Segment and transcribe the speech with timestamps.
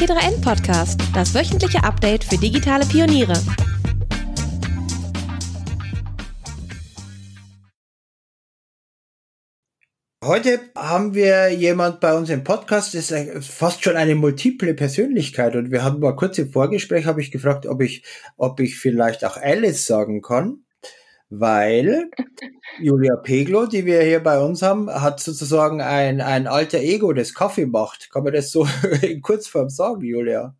[0.00, 3.34] T3N Podcast, das wöchentliche Update für digitale Pioniere.
[10.24, 15.70] Heute haben wir jemand bei uns im Podcast, ist fast schon eine multiple Persönlichkeit und
[15.70, 18.02] wir haben mal kurz im Vorgespräch, habe ich gefragt, ob ich,
[18.38, 20.64] ob ich vielleicht auch Alice sagen kann
[21.30, 22.10] weil
[22.80, 27.34] Julia Peglo, die wir hier bei uns haben, hat sozusagen ein, ein alter Ego, das
[27.34, 28.10] Kaffee macht.
[28.10, 28.66] Kann man das so
[29.02, 30.54] in Kurzform sagen, Julia?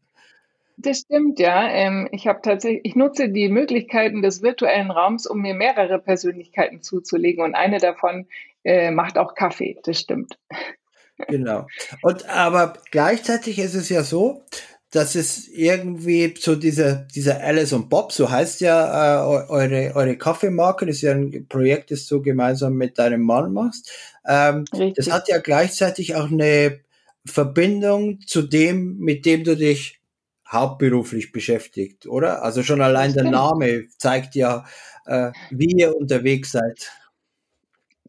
[0.77, 1.69] Das stimmt, ja.
[1.69, 6.81] Ähm, ich habe tatsächlich, ich nutze die Möglichkeiten des virtuellen Raums, um mir mehrere Persönlichkeiten
[6.81, 8.27] zuzulegen und eine davon
[8.65, 9.79] äh, macht auch Kaffee.
[9.85, 10.39] Das stimmt.
[11.29, 11.67] Genau.
[12.01, 14.43] Und aber gleichzeitig ist es ja so,
[14.91, 20.17] das ist irgendwie so dieser, dieser Alice und Bob, so heißt ja äh, eure, eure
[20.17, 23.91] Kaffeemarke, das ist ja ein Projekt, das du gemeinsam mit deinem Mann machst.
[24.27, 24.65] Ähm,
[24.97, 26.81] das hat ja gleichzeitig auch eine
[27.25, 30.01] Verbindung zu dem, mit dem du dich
[30.51, 32.43] hauptberuflich beschäftigt, oder?
[32.43, 34.65] Also schon allein der Name zeigt ja,
[35.07, 36.91] äh, wie ihr unterwegs seid.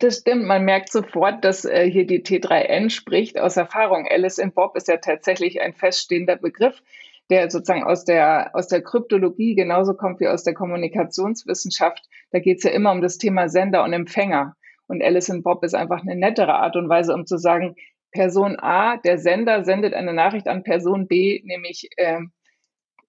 [0.02, 4.08] Das stimmt, man merkt sofort, dass äh, hier die T3N spricht aus Erfahrung.
[4.10, 6.82] Alice in Bob ist ja tatsächlich ein feststehender Begriff,
[7.30, 12.04] der sozusagen aus der, aus der Kryptologie genauso kommt wie aus der Kommunikationswissenschaft.
[12.32, 14.56] Da geht es ja immer um das Thema Sender und Empfänger.
[14.88, 17.76] Und Alice in Bob ist einfach eine nettere Art und Weise, um zu sagen,
[18.12, 22.32] Person A, der Sender, sendet eine Nachricht an Person B, nämlich ähm,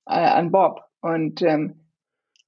[0.04, 0.82] äh, an Bob.
[1.00, 1.86] Und ähm,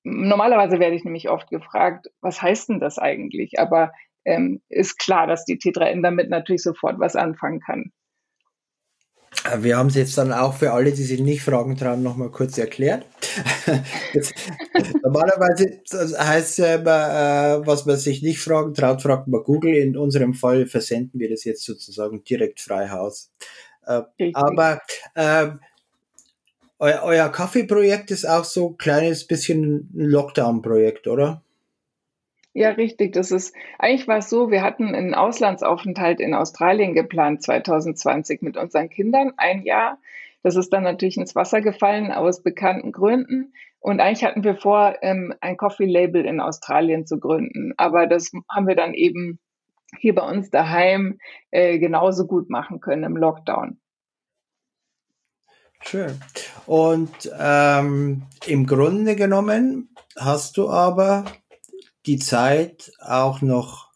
[0.02, 3.58] normalerweise werde ich nämlich oft gefragt, was heißt denn das eigentlich?
[3.58, 3.90] Aber
[4.24, 7.92] ähm, ist klar, dass die T3N damit natürlich sofort was anfangen kann.
[9.44, 12.30] Äh, wir haben es jetzt dann auch für alle, die sich nicht fragen trauen, nochmal
[12.30, 13.06] kurz erklärt.
[14.12, 14.34] jetzt,
[15.02, 19.74] normalerweise heißt es ja immer, äh, was man sich nicht fragen traut, fragt man Google.
[19.74, 23.30] In unserem Fall versenden wir das jetzt sozusagen direkt frei Haus.
[23.86, 24.02] Äh,
[24.32, 24.80] aber
[25.14, 25.48] äh,
[26.78, 31.42] euer, euer Kaffeeprojekt ist auch so ein kleines bisschen ein Lockdown-Projekt, oder?
[32.56, 33.12] Ja, richtig.
[33.12, 38.56] Das ist, eigentlich war es so, wir hatten einen Auslandsaufenthalt in Australien geplant 2020 mit
[38.56, 39.98] unseren Kindern, ein Jahr.
[40.44, 43.52] Das ist dann natürlich ins Wasser gefallen aus bekannten Gründen.
[43.80, 47.74] Und eigentlich hatten wir vor, ähm, ein Coffee-Label in Australien zu gründen.
[47.76, 49.40] Aber das haben wir dann eben
[49.98, 51.18] hier bei uns daheim
[51.50, 53.80] äh, genauso gut machen können im Lockdown.
[55.80, 56.20] Schön.
[56.66, 61.24] Und ähm, im Grunde genommen hast du aber
[62.06, 63.92] die Zeit auch noch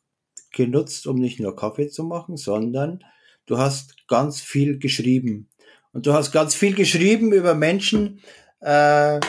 [0.53, 3.05] genutzt, um nicht nur Kaffee zu machen, sondern
[3.47, 5.49] du hast ganz viel geschrieben.
[5.93, 8.21] Und du hast ganz viel geschrieben über Menschen,
[8.61, 9.21] äh,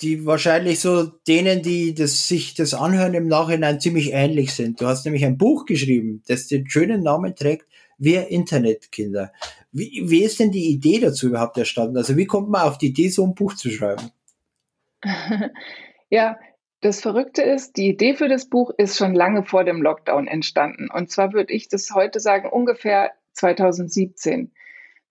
[0.00, 4.80] die wahrscheinlich so denen, die das, sich das anhören im Nachhinein ziemlich ähnlich sind.
[4.80, 7.66] Du hast nämlich ein Buch geschrieben, das den schönen Namen trägt,
[7.98, 9.30] Wir Internetkinder.
[9.72, 11.98] Wie, wie ist denn die Idee dazu überhaupt entstanden?
[11.98, 14.10] Also wie kommt man auf die Idee, so ein Buch zu schreiben?
[16.10, 16.38] ja,
[16.80, 20.88] das Verrückte ist, die Idee für das Buch ist schon lange vor dem Lockdown entstanden.
[20.90, 24.52] Und zwar würde ich das heute sagen, ungefähr 2017.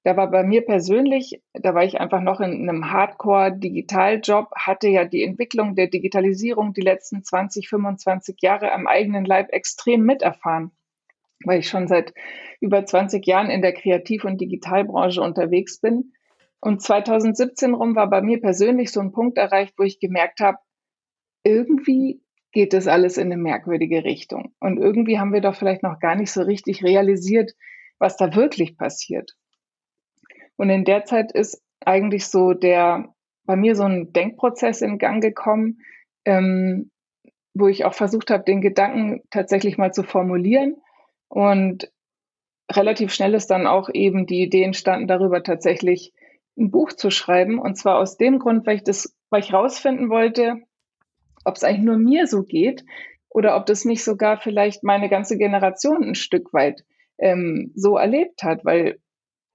[0.04, 5.06] Da war bei mir persönlich, da war ich einfach noch in einem Hardcore-Digitaljob, hatte ja
[5.06, 10.72] die Entwicklung der Digitalisierung die letzten 20, 25 Jahre am eigenen Leib extrem miterfahren,
[11.44, 12.14] weil ich schon seit
[12.62, 16.14] über 20 Jahren in der Kreativ- und Digitalbranche unterwegs bin.
[16.62, 20.58] Und 2017 rum war bei mir persönlich so ein Punkt erreicht, wo ich gemerkt habe,
[21.44, 24.54] irgendwie geht das alles in eine merkwürdige Richtung.
[24.60, 27.54] Und irgendwie haben wir doch vielleicht noch gar nicht so richtig realisiert,
[28.00, 29.36] was da wirklich passiert.
[30.56, 33.14] Und in der Zeit ist eigentlich so der,
[33.46, 35.80] bei mir so ein Denkprozess in Gang gekommen,
[36.26, 36.92] ähm,
[37.54, 40.78] wo ich auch versucht habe, den Gedanken tatsächlich mal zu formulieren.
[41.28, 41.92] Und
[42.72, 46.14] relativ schnell ist dann auch eben die Idee entstanden, darüber tatsächlich
[46.58, 47.60] ein Buch zu schreiben.
[47.60, 50.62] Und zwar aus dem Grund, weil ich das, weil ich rausfinden wollte,
[51.46, 52.84] ob es eigentlich nur mir so geht
[53.30, 56.84] oder ob das nicht sogar vielleicht meine ganze Generation ein Stück weit
[57.18, 59.00] ähm, so erlebt hat, weil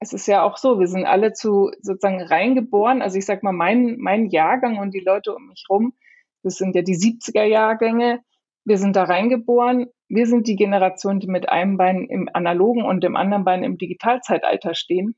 [0.00, 3.00] es ist ja auch so, wir sind alle zu sozusagen reingeboren.
[3.00, 5.94] Also ich sag mal, mein, mein Jahrgang und die Leute um mich rum,
[6.42, 8.20] das sind ja die 70er Jahrgänge,
[8.64, 9.86] wir sind da reingeboren.
[10.08, 13.78] Wir sind die Generation, die mit einem Bein im analogen und dem anderen Bein im
[13.78, 15.16] Digitalzeitalter stehen.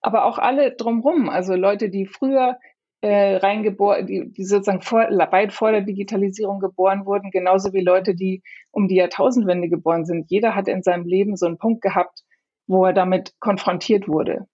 [0.00, 2.58] Aber auch alle drumherum, also Leute, die früher
[3.02, 8.14] äh, reingeboren, die, die sozusagen vor, weit vor der Digitalisierung geboren wurden, genauso wie Leute,
[8.14, 10.30] die um die Jahrtausendwende geboren sind.
[10.30, 12.22] Jeder hat in seinem Leben so einen Punkt gehabt,
[12.68, 14.46] wo er damit konfrontiert wurde,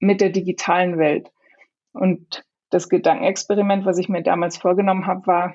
[0.00, 1.32] mit der digitalen Welt.
[1.92, 5.54] Und das Gedankenexperiment, was ich mir damals vorgenommen habe, war,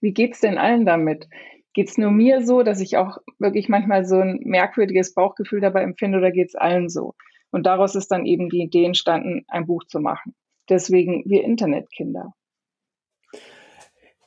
[0.00, 1.28] wie geht's denn allen damit?
[1.74, 6.16] Geht's nur mir so, dass ich auch wirklich manchmal so ein merkwürdiges Bauchgefühl dabei empfinde
[6.16, 7.14] oder geht's allen so?
[7.50, 10.34] Und daraus ist dann eben die Idee entstanden, ein Buch zu machen.
[10.68, 12.34] Deswegen wir Internetkinder.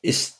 [0.01, 0.39] Ist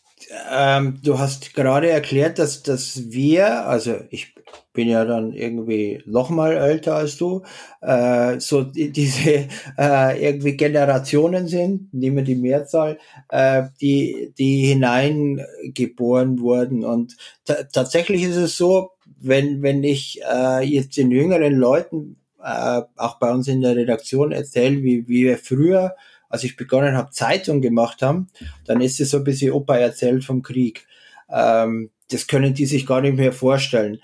[0.52, 4.36] ähm, du hast gerade erklärt, dass, dass wir, also ich
[4.74, 7.44] bin ja dann irgendwie noch mal älter als du,
[7.82, 9.48] äh, so die, diese
[9.78, 13.00] äh, irgendwie Generationen sind, nehmen die Mehrzahl,
[13.30, 16.84] äh, die, die hineingeboren wurden.
[16.86, 23.20] Und tatsächlich ist es so, wenn, wenn ich äh, jetzt den jüngeren Leuten, äh, auch
[23.20, 25.96] bei uns in der Redaktion erzähle, wie, wie wir früher
[26.30, 28.28] als ich begonnen habe, Zeitung gemacht haben,
[28.66, 30.88] dann ist es so ein bisschen Opa erzählt vom Krieg.
[31.30, 34.00] Ähm, das können die sich gar nicht mehr vorstellen.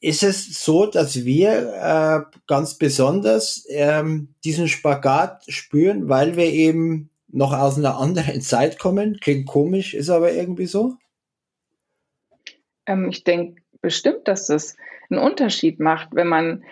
[0.00, 7.10] Ist es so, dass wir äh, ganz besonders ähm, diesen Spagat spüren, weil wir eben
[7.28, 9.18] noch aus einer anderen Zeit kommen?
[9.20, 10.94] Klingt komisch, ist aber irgendwie so?
[12.86, 14.76] Ähm, ich denke bestimmt, dass das
[15.10, 16.64] einen Unterschied macht, wenn man,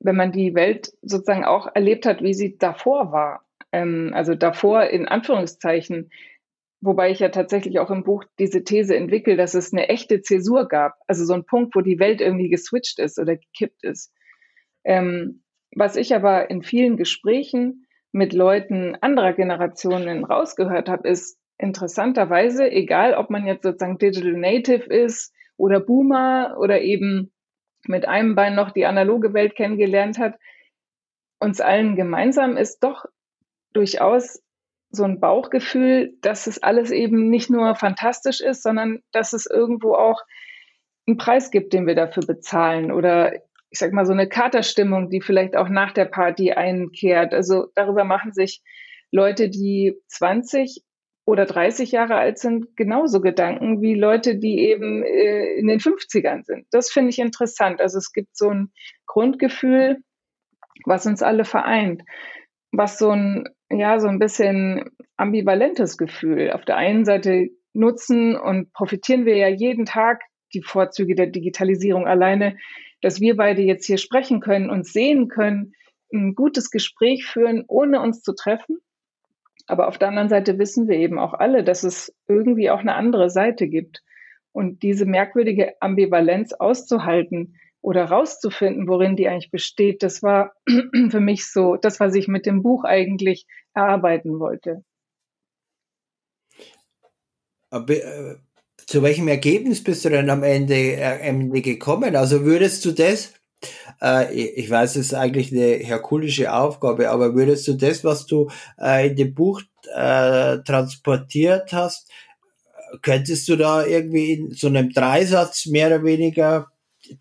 [0.00, 3.46] wenn man die Welt sozusagen auch erlebt hat, wie sie davor war
[3.76, 6.10] ähm, also davor in Anführungszeichen,
[6.80, 10.68] wobei ich ja tatsächlich auch im Buch diese These entwickle, dass es eine echte Zäsur
[10.68, 14.12] gab, also so ein Punkt, wo die Welt irgendwie geswitcht ist oder gekippt ist.
[14.84, 15.42] Ähm,
[15.74, 23.14] was ich aber in vielen Gesprächen mit Leuten anderer Generationen rausgehört habe, ist interessanterweise, egal
[23.14, 27.32] ob man jetzt sozusagen Digital Native ist oder Boomer oder eben
[27.88, 30.34] mit einem Bein noch die analoge Welt kennengelernt hat,
[31.38, 33.04] uns allen gemeinsam ist doch
[33.72, 34.42] durchaus
[34.90, 39.94] so ein Bauchgefühl, dass es alles eben nicht nur fantastisch ist, sondern dass es irgendwo
[39.94, 40.22] auch
[41.06, 43.34] einen Preis gibt, den wir dafür bezahlen oder
[43.70, 47.34] ich sag mal so eine Katerstimmung, die vielleicht auch nach der Party einkehrt.
[47.34, 48.62] Also darüber machen sich
[49.10, 50.82] Leute, die 20
[51.26, 56.44] oder 30 Jahre alt sind, genauso Gedanken wie Leute, die eben äh, in den 50ern
[56.44, 56.66] sind.
[56.70, 57.80] Das finde ich interessant.
[57.80, 58.72] Also es gibt so ein
[59.06, 59.98] Grundgefühl,
[60.86, 62.02] was uns alle vereint,
[62.70, 66.52] was so ein ja, so ein bisschen ambivalentes Gefühl.
[66.52, 70.22] Auf der einen Seite nutzen und profitieren wir ja jeden Tag
[70.54, 72.56] die Vorzüge der Digitalisierung alleine,
[73.02, 75.72] dass wir beide jetzt hier sprechen können und sehen können,
[76.12, 78.78] ein gutes Gespräch führen, ohne uns zu treffen.
[79.66, 82.94] Aber auf der anderen Seite wissen wir eben auch alle, dass es irgendwie auch eine
[82.94, 84.02] andere Seite gibt.
[84.52, 90.56] Und diese merkwürdige Ambivalenz auszuhalten, oder rauszufinden, worin die eigentlich besteht, das war
[91.10, 94.82] für mich so das, was ich mit dem Buch eigentlich erarbeiten wollte.
[97.70, 98.38] Aber, äh,
[98.78, 102.16] zu welchem Ergebnis bist du denn am Ende, äh, Ende gekommen?
[102.16, 103.34] Also würdest du das,
[104.32, 109.08] ich weiß, es ist eigentlich eine herkulische Aufgabe, aber würdest du das, was du äh,
[109.08, 109.62] in dem Buch
[109.94, 112.10] äh, transportiert hast,
[113.02, 116.70] könntest du da irgendwie in so einem Dreisatz mehr oder weniger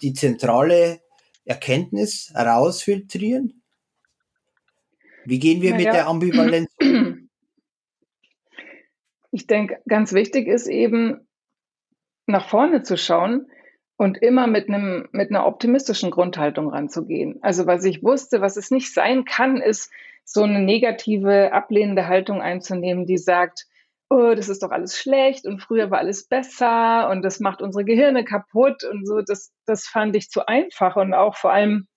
[0.02, 1.00] die zentrale
[1.46, 3.62] Erkenntnis rausfiltrieren?
[5.26, 5.86] Wie gehen wir naja.
[5.86, 7.30] mit der Ambivalenz um?
[9.32, 11.28] Ich denke, ganz wichtig ist eben,
[12.26, 13.48] nach vorne zu schauen
[13.98, 17.40] und immer mit einem, mit einer optimistischen Grundhaltung ranzugehen.
[17.42, 19.92] Also was ich wusste, was es nicht sein kann, ist
[20.26, 23.68] so eine negative, ablehnende Haltung einzunehmen, die sagt,
[24.10, 27.86] oh, das ist doch alles schlecht und früher war alles besser und das macht unsere
[27.86, 31.88] Gehirne kaputt und so, das, das fand ich zu einfach und auch vor allem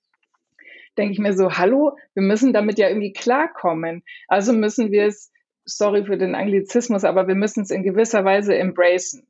[0.97, 4.03] denke ich mir so, hallo, wir müssen damit ja irgendwie klarkommen.
[4.27, 5.31] Also müssen wir es,
[5.65, 9.27] sorry für den Anglizismus, aber wir müssen es in gewisser Weise embracen.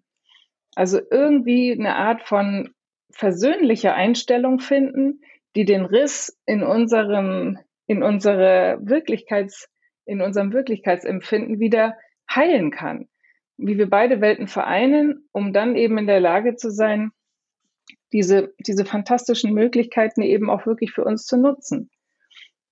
[0.79, 2.73] Also irgendwie eine Art von
[3.11, 5.23] versöhnlicher Einstellung finden,
[5.57, 7.59] die den Riss in unserem,
[7.89, 9.69] in unsere Wirklichkeits,
[10.05, 11.97] in unserem Wirklichkeitsempfinden wieder
[12.33, 13.09] heilen kann.
[13.57, 17.11] Wie wir beide Welten vereinen, um dann eben in der Lage zu sein,
[18.13, 21.91] diese, diese fantastischen Möglichkeiten eben auch wirklich für uns zu nutzen.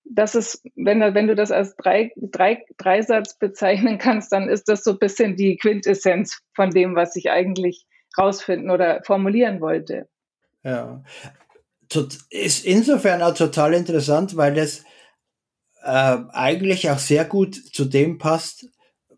[0.05, 4.85] Das ist, wenn, wenn du das als drei, drei, Dreisatz bezeichnen kannst, dann ist das
[4.85, 7.85] so ein bisschen die Quintessenz von dem, was ich eigentlich
[8.19, 10.09] rausfinden oder formulieren wollte.
[10.63, 11.03] Ja,
[12.31, 14.85] ist insofern auch total interessant, weil es
[15.83, 18.69] äh, eigentlich auch sehr gut zu dem passt,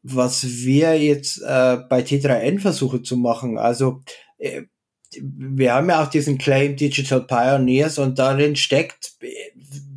[0.03, 3.59] was wir jetzt äh, bei T3N versuchen zu machen.
[3.59, 4.03] Also
[4.39, 4.63] äh,
[5.21, 9.13] wir haben ja auch diesen Claim Digital Pioneers und darin steckt,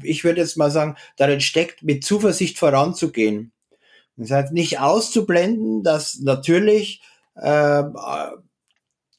[0.02, 3.52] ich würde jetzt mal sagen, darin steckt mit Zuversicht voranzugehen.
[4.16, 7.02] Das heißt nicht auszublenden, dass natürlich,
[7.36, 7.84] äh,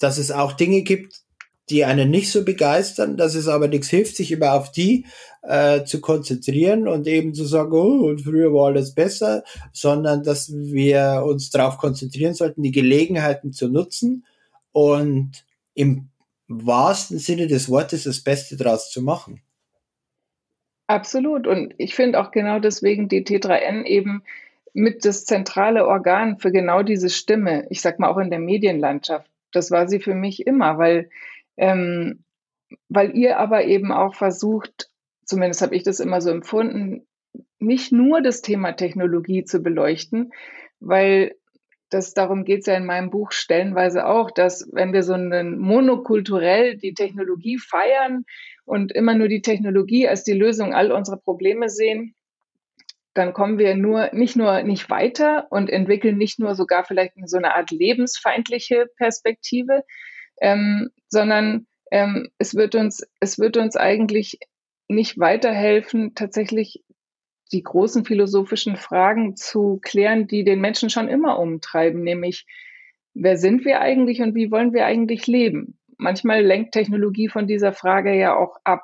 [0.03, 1.23] dass es auch Dinge gibt,
[1.71, 5.07] die einen nicht so begeistern, dass es aber nichts hilft, sich immer auf die
[5.43, 10.53] äh, zu konzentrieren und eben zu sagen, oh, und früher war alles besser, sondern dass
[10.53, 14.25] wir uns darauf konzentrieren sollten, die Gelegenheiten zu nutzen
[14.73, 15.45] und
[15.75, 16.09] im
[16.49, 19.41] wahrsten Sinne des Wortes das Beste daraus zu machen.
[20.89, 21.47] Absolut.
[21.47, 24.25] Und ich finde auch genau deswegen die T3N eben
[24.75, 27.67] mit das zentrale Organ für genau diese Stimme.
[27.71, 29.32] Ich sag mal auch in der Medienlandschaft.
[29.53, 31.11] Das war sie für mich immer, weil,
[31.57, 32.25] ähm,
[32.89, 34.91] weil ihr aber eben auch versucht,
[35.25, 37.07] zumindest habe ich das immer so empfunden,
[37.59, 40.33] nicht nur das Thema Technologie zu beleuchten,
[40.81, 41.37] weil
[41.93, 45.59] das darum geht es ja in meinem Buch stellenweise auch, dass wenn wir so einen
[45.59, 48.25] monokulturell die Technologie feiern
[48.65, 52.15] und immer nur die Technologie als die Lösung all unserer Probleme sehen,
[53.15, 57.37] dann kommen wir nur nicht nur nicht weiter und entwickeln nicht nur sogar vielleicht so
[57.37, 59.85] eine Art lebensfeindliche Perspektive,
[60.41, 64.39] ähm, sondern ähm, es wird uns es wird uns eigentlich
[64.89, 66.85] nicht weiterhelfen, tatsächlich
[67.53, 72.47] die großen philosophischen Fragen zu klären, die den Menschen schon immer umtreiben, nämlich
[73.15, 75.79] wer sind wir eigentlich und wie wollen wir eigentlich leben?
[75.99, 78.83] Manchmal lenkt Technologie von dieser Frage ja auch ab.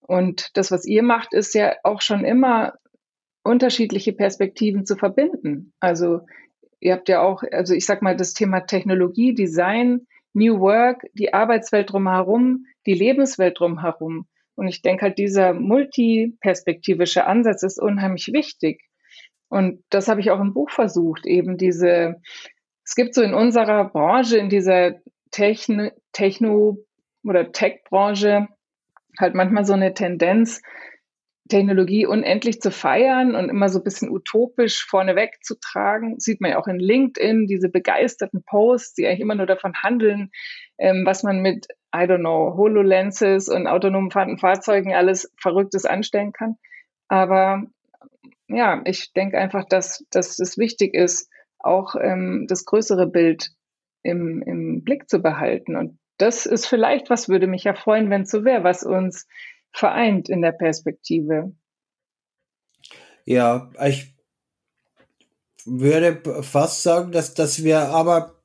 [0.00, 2.74] Und das, was ihr macht, ist ja auch schon immer
[3.42, 5.72] unterschiedliche Perspektiven zu verbinden.
[5.80, 6.20] Also
[6.80, 11.34] ihr habt ja auch, also ich sag mal, das Thema Technologie, Design, New Work, die
[11.34, 14.26] Arbeitswelt drumherum, die Lebenswelt drumherum.
[14.54, 18.82] Und ich denke halt, dieser multiperspektivische Ansatz ist unheimlich wichtig.
[19.48, 22.20] Und das habe ich auch im Buch versucht, eben diese,
[22.84, 25.00] es gibt so in unserer Branche, in dieser
[25.32, 26.78] Techno, Techno
[27.24, 28.48] oder Tech-Branche
[29.18, 30.62] halt manchmal so eine Tendenz,
[31.50, 36.18] Technologie unendlich zu feiern und immer so ein bisschen utopisch vorneweg zu tragen.
[36.18, 40.30] Sieht man ja auch in LinkedIn, diese begeisterten Posts, die eigentlich immer nur davon handeln,
[40.78, 46.32] ähm, was man mit, I don't know, HoloLenses und autonomen fahrenden Fahrzeugen alles Verrücktes anstellen
[46.32, 46.56] kann.
[47.08, 47.64] Aber
[48.48, 51.28] ja, ich denke einfach, dass, dass es wichtig ist,
[51.58, 53.50] auch ähm, das größere Bild
[54.02, 55.76] im, im Blick zu behalten.
[55.76, 59.26] Und das ist vielleicht, was würde mich ja freuen, wenn es so wäre, was uns
[59.72, 61.52] vereint in der Perspektive.
[63.24, 64.14] Ja, ich
[65.64, 68.42] würde fast sagen, dass, dass wir aber,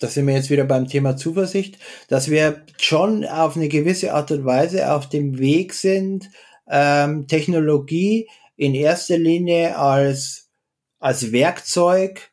[0.00, 1.78] da sind wir jetzt wieder beim Thema Zuversicht,
[2.08, 6.30] dass wir schon auf eine gewisse Art und Weise auf dem Weg sind,
[6.68, 10.50] ähm, Technologie in erster Linie als,
[10.98, 12.30] als Werkzeug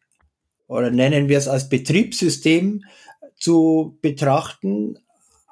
[0.68, 2.84] oder nennen wir es als Betriebssystem
[3.36, 5.00] zu betrachten,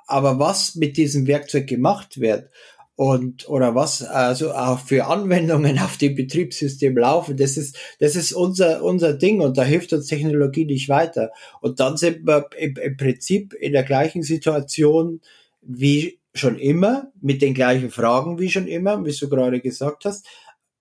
[0.10, 2.50] aber was mit diesem Werkzeug gemacht wird
[2.96, 8.34] und oder was also auch für Anwendungen auf dem Betriebssystem laufen, das ist das ist
[8.34, 11.32] unser unser Ding und da hilft uns Technologie nicht weiter.
[11.62, 15.22] Und dann sind wir im, im Prinzip in der gleichen Situation
[15.62, 20.26] wie schon immer mit den gleichen Fragen wie schon immer, wie du gerade gesagt hast.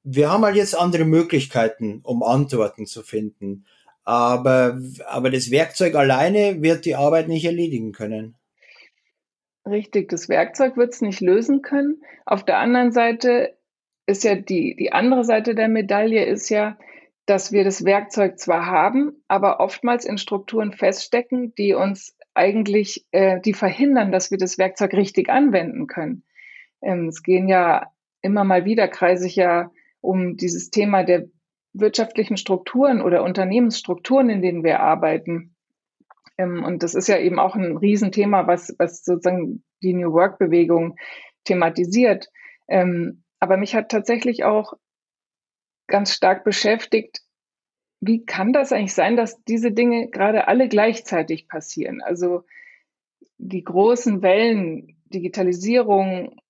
[0.04, 3.66] Wir haben halt jetzt andere Möglichkeiten, um Antworten zu finden.
[4.04, 8.37] Aber, aber das Werkzeug alleine wird die Arbeit nicht erledigen können.
[9.68, 12.02] Richtig, das Werkzeug wird es nicht lösen können.
[12.24, 13.56] Auf der anderen Seite
[14.06, 16.78] ist ja die, die andere Seite der Medaille ist ja,
[17.26, 23.40] dass wir das Werkzeug zwar haben, aber oftmals in Strukturen feststecken, die uns eigentlich, äh,
[23.40, 26.24] die verhindern, dass wir das Werkzeug richtig anwenden können.
[26.80, 29.70] Ähm, es gehen ja immer mal wieder, kreise ich ja
[30.00, 31.26] um dieses Thema der
[31.74, 35.54] wirtschaftlichen Strukturen oder Unternehmensstrukturen, in denen wir arbeiten.
[36.38, 40.96] Ähm, und das ist ja eben auch ein Riesenthema, was, was sozusagen die New Work-Bewegung
[41.44, 42.28] thematisiert.
[42.68, 44.74] Ähm, aber mich hat tatsächlich auch
[45.86, 47.20] ganz stark beschäftigt,
[48.00, 52.00] wie kann das eigentlich sein, dass diese Dinge gerade alle gleichzeitig passieren?
[52.00, 52.44] Also
[53.38, 56.40] die großen Wellen, Digitalisierung,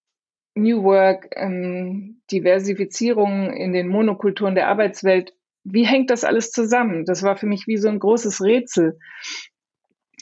[0.55, 5.33] New Work, ähm, Diversifizierung in den Monokulturen der Arbeitswelt,
[5.65, 7.05] wie hängt das alles zusammen?
[7.05, 8.99] Das war für mich wie so ein großes Rätsel.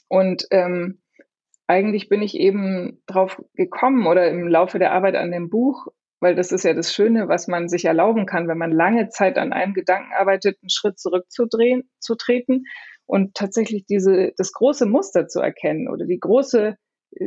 [0.08, 1.00] Und ähm,
[1.66, 5.88] eigentlich bin ich eben drauf gekommen oder im Laufe der Arbeit an dem Buch,
[6.20, 9.36] weil das ist ja das Schöne, was man sich erlauben kann, wenn man lange Zeit
[9.36, 12.64] an einem Gedanken arbeitet, einen Schritt zurückzudrehen, zu treten
[13.04, 16.76] und tatsächlich diese, das große Muster zu erkennen oder die große,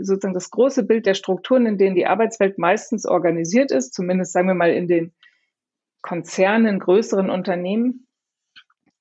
[0.02, 4.48] sozusagen das große Bild der Strukturen, in denen die Arbeitswelt meistens organisiert ist, zumindest sagen
[4.48, 5.14] wir mal in den
[6.02, 8.08] Konzernen, größeren Unternehmen.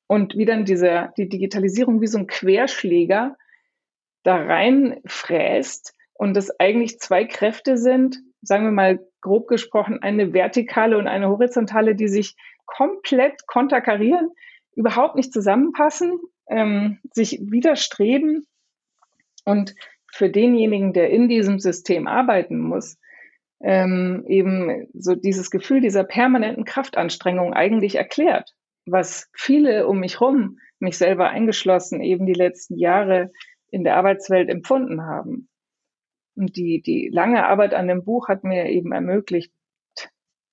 [0.06, 3.36] Und wie dann diese, die Digitalisierung wie so ein Querschläger
[4.22, 10.98] da reinfräst und es eigentlich zwei Kräfte sind, sagen wir mal grob gesprochen, eine vertikale
[10.98, 14.30] und eine horizontale, die sich komplett konterkarieren,
[14.74, 18.46] überhaupt nicht zusammenpassen, ähm, sich widerstreben.
[19.44, 19.74] Und
[20.12, 22.98] für denjenigen, der in diesem System arbeiten muss,
[23.60, 28.52] ähm, eben so dieses Gefühl dieser permanenten Kraftanstrengung eigentlich erklärt,
[28.86, 33.32] was viele um mich rum, mich selber eingeschlossen, eben die letzten Jahre
[33.70, 35.48] in der Arbeitswelt empfunden haben.
[36.34, 39.52] Und die, die lange Arbeit an dem Buch hat mir eben ermöglicht,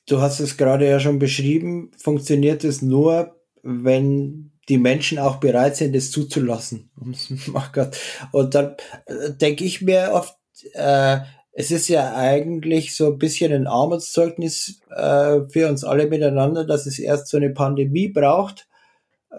[0.07, 5.77] Du hast es gerade ja schon beschrieben, funktioniert es nur, wenn die Menschen auch bereit
[5.77, 6.91] sind, es zuzulassen.
[7.53, 7.97] Oh Gott.
[8.31, 10.35] Und dann äh, denke ich mir oft,
[10.73, 11.19] äh,
[11.57, 16.85] es ist ja eigentlich so ein bisschen ein Armutszeugnis äh, für uns alle miteinander, dass
[16.85, 18.67] es erst so eine Pandemie braucht,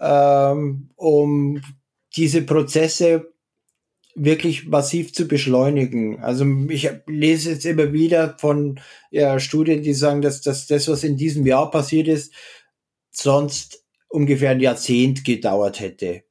[0.01, 1.61] ähm, um
[2.15, 3.31] diese Prozesse
[4.15, 6.19] wirklich massiv zu beschleunigen.
[6.19, 8.79] Also ich lese jetzt immer wieder von
[9.11, 12.33] ja, Studien, die sagen, dass, dass das, was in diesem Jahr passiert ist,
[13.11, 16.23] sonst ungefähr ein Jahrzehnt gedauert hätte.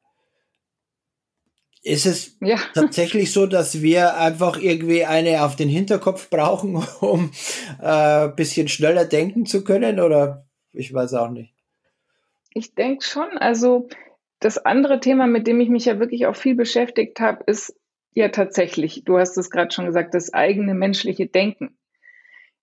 [1.87, 2.57] Ist es ja.
[2.75, 7.31] tatsächlich so, dass wir einfach irgendwie eine auf den Hinterkopf brauchen, um
[7.81, 10.01] äh, bisschen schneller denken zu können?
[10.01, 11.55] Oder ich weiß auch nicht.
[12.55, 13.39] Ich denke schon.
[13.39, 13.89] Also
[14.41, 17.79] das andere Thema, mit dem ich mich ja wirklich auch viel beschäftigt habe, ist
[18.15, 21.79] ja tatsächlich, du hast es gerade schon gesagt, das eigene menschliche Denken.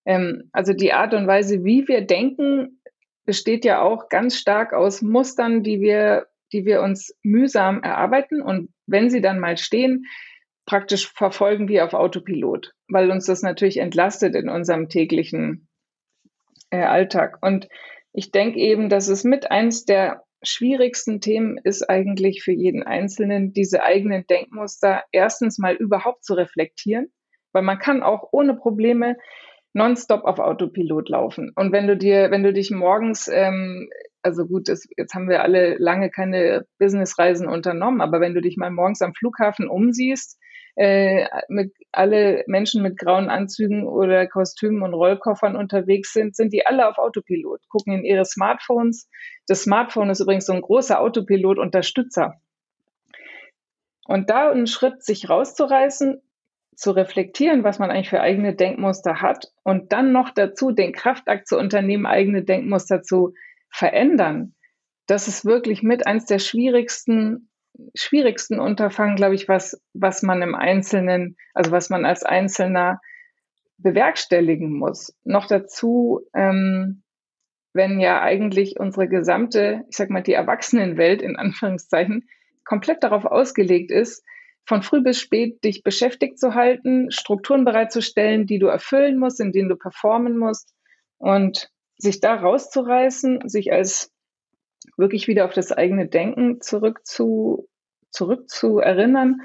[0.04, 2.82] Ähm, also die Art und Weise, wie wir denken,
[3.24, 8.70] besteht ja auch ganz stark aus Mustern, die wir, die wir uns mühsam erarbeiten und
[8.86, 10.06] wenn sie dann mal stehen,
[10.66, 15.68] praktisch verfolgen wir auf Autopilot, weil uns das natürlich entlastet in unserem täglichen
[16.70, 17.39] äh, Alltag.
[17.42, 17.68] Und
[18.13, 23.54] ich denke eben, dass es mit eins der schwierigsten Themen ist eigentlich für jeden Einzelnen,
[23.54, 27.12] diese eigenen Denkmuster erstens mal überhaupt zu reflektieren,
[27.54, 29.18] weil man kann auch ohne Probleme
[29.74, 31.52] nonstop auf Autopilot laufen.
[31.56, 33.89] Und wenn du dir, wenn du dich morgens ähm,
[34.24, 38.58] also gut, das, jetzt haben wir alle lange keine Businessreisen unternommen, aber wenn du dich
[38.58, 40.40] mal morgens am Flughafen umsiehst,
[40.76, 46.66] äh, mit alle Menschen mit grauen Anzügen oder Kostümen und Rollkoffern unterwegs sind, sind die
[46.66, 49.08] alle auf Autopilot, gucken in ihre Smartphones.
[49.46, 52.40] Das Smartphone ist übrigens so ein großer Autopilot-Unterstützer.
[54.06, 56.22] Und da einen Schritt sich rauszureißen,
[56.76, 61.48] zu reflektieren, was man eigentlich für eigene Denkmuster hat und dann noch dazu den Kraftakt
[61.48, 63.34] zu unternehmen, eigene Denkmuster zu
[63.74, 64.56] verändern,
[65.08, 67.50] das ist wirklich mit eins der schwierigsten,
[67.96, 73.02] schwierigsten Unterfangen, glaube ich, was, was man im Einzelnen, also was man als Einzelner
[73.78, 75.14] bewerkstelligen muss.
[75.24, 77.04] Noch dazu, ähm,
[77.74, 82.30] wenn ja eigentlich unsere gesamte, ich sag mal, die Erwachsenenwelt in Anführungszeichen
[82.64, 84.24] komplett darauf ausgelegt ist,
[84.66, 89.52] von früh bis spät dich beschäftigt zu halten, Strukturen bereitzustellen, die du erfüllen musst, in
[89.52, 90.74] denen du performen musst.
[91.18, 91.73] Und
[92.04, 94.12] sich da rauszureißen, sich als
[94.98, 97.68] wirklich wieder auf das eigene Denken zurück zu,
[98.12, 99.42] zurück zu erinnern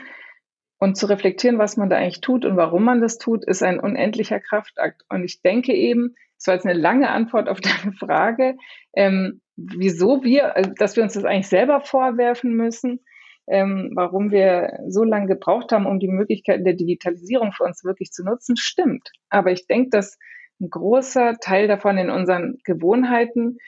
[0.79, 3.81] und zu reflektieren, was man da eigentlich tut und warum man das tut, ist ein
[3.81, 5.03] unendlicher Kraftakt.
[5.09, 8.57] Und ich denke eben, das war jetzt eine lange Antwort auf deine Frage,
[8.95, 13.01] ähm, wieso wir, also, dass wir uns das eigentlich selber vorwerfen müssen,
[13.49, 18.11] ähm, warum wir so lange gebraucht haben, um die Möglichkeiten der Digitalisierung für uns wirklich
[18.11, 19.11] zu nutzen, stimmt.
[19.31, 20.19] Aber ich denke, dass
[20.61, 23.59] ein großer Teil davon in unseren Gewohnheiten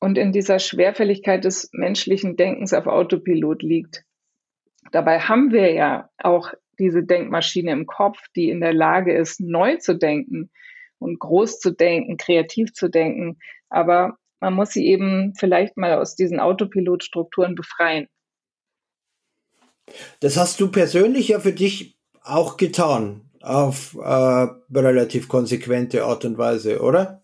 [0.00, 4.04] und in dieser Schwerfälligkeit des menschlichen Denkens auf Autopilot liegt.
[4.92, 9.76] Dabei haben wir ja auch diese Denkmaschine im Kopf, die in der Lage ist, neu
[9.76, 10.50] zu denken
[10.98, 13.38] und groß zu denken, kreativ zu denken.
[13.68, 18.08] Aber man muss sie eben vielleicht mal aus diesen Autopilotstrukturen befreien.
[20.20, 26.38] Das hast du persönlich ja für dich auch getan auf äh, relativ konsequente Art und
[26.38, 27.22] Weise, oder?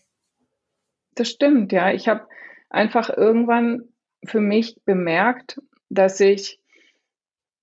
[1.14, 1.92] Das stimmt, ja.
[1.92, 2.26] Ich habe
[2.70, 3.88] einfach irgendwann
[4.24, 6.60] für mich bemerkt, dass ich,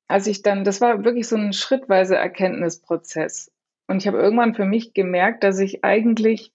[0.07, 3.51] als ich dann, das war wirklich so ein schrittweise Erkenntnisprozess.
[3.87, 6.51] Und ich habe irgendwann für mich gemerkt, dass ich eigentlich,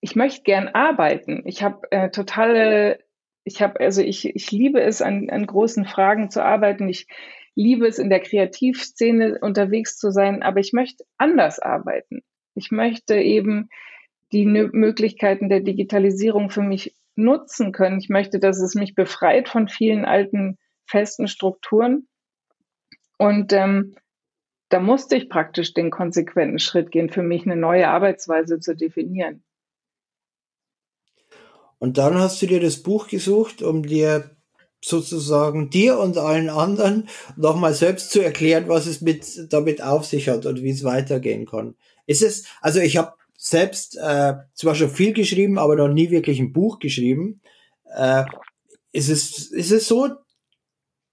[0.00, 1.42] ich möchte gern arbeiten.
[1.44, 2.98] Ich habe äh, totale,
[3.44, 6.88] ich habe, also ich, ich liebe es, an, an großen Fragen zu arbeiten.
[6.88, 7.06] Ich
[7.60, 12.22] liebe es, in der Kreativszene unterwegs zu sein, aber ich möchte anders arbeiten.
[12.54, 13.68] Ich möchte eben
[14.32, 17.98] die Möglichkeiten der Digitalisierung für mich nutzen können.
[17.98, 22.08] Ich möchte, dass es mich befreit von vielen alten festen Strukturen.
[23.18, 23.96] Und ähm,
[24.70, 29.44] da musste ich praktisch den konsequenten Schritt gehen, für mich eine neue Arbeitsweise zu definieren.
[31.78, 34.36] Und dann hast du dir das Buch gesucht, um dir
[34.82, 40.28] sozusagen dir und allen anderen nochmal selbst zu erklären, was es mit damit auf sich
[40.28, 41.74] hat und wie es weitergehen kann.
[42.06, 46.40] Ist es, also ich habe selbst äh, zwar schon viel geschrieben, aber noch nie wirklich
[46.40, 47.40] ein Buch geschrieben.
[47.84, 48.24] Äh,
[48.92, 50.08] ist, es, ist es so,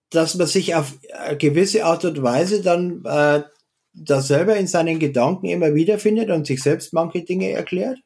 [0.10, 3.44] dass man sich auf eine gewisse Art und Weise dann äh,
[3.94, 8.00] da selber in seinen Gedanken immer wiederfindet und sich selbst manche Dinge erklärt?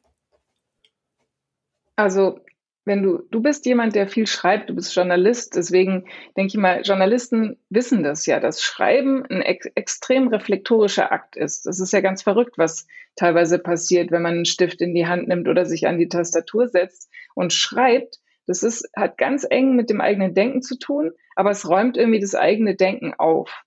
[1.96, 2.40] Also
[2.84, 6.82] wenn du, du bist jemand, der viel schreibt, du bist Journalist, deswegen denke ich mal,
[6.82, 11.66] Journalisten wissen das ja, dass Schreiben ein ex extrem reflektorischer Akt ist.
[11.66, 15.28] Das ist ja ganz verrückt, was teilweise passiert, wenn man einen Stift in die Hand
[15.28, 18.18] nimmt oder sich an die Tastatur setzt und schreibt.
[18.46, 22.20] Das ist, hat ganz eng mit dem eigenen Denken zu tun, aber es räumt irgendwie
[22.20, 23.62] das eigene Denken auf.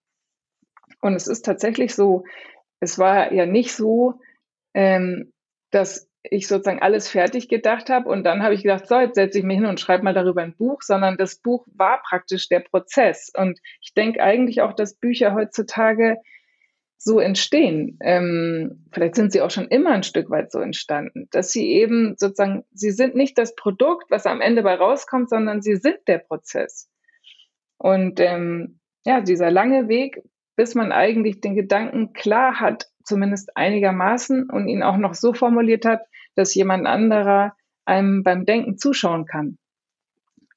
[0.99, 2.25] Und es ist tatsächlich so,
[2.81, 4.19] es war ja nicht so,
[4.73, 5.31] ähm,
[5.71, 9.39] dass ich sozusagen alles fertig gedacht habe und dann habe ich gedacht, so, jetzt setze
[9.39, 12.61] ich mich hin und schreibe mal darüber ein Buch, sondern das Buch war praktisch der
[12.61, 13.31] Prozess.
[13.35, 16.17] Und ich denke eigentlich auch, dass Bücher heutzutage
[16.97, 17.99] so entstehen.
[18.01, 22.15] Ähm, vielleicht sind sie auch schon immer ein Stück weit so entstanden, dass sie eben
[22.17, 26.17] sozusagen, sie sind nicht das Produkt, was am Ende bei rauskommt, sondern sie sind der
[26.19, 26.89] Prozess.
[27.77, 30.21] Und ähm, ja, dieser lange Weg,
[30.55, 35.85] bis man eigentlich den Gedanken klar hat, zumindest einigermaßen und ihn auch noch so formuliert
[35.85, 36.01] hat,
[36.35, 39.57] dass jemand anderer einem beim Denken zuschauen kann.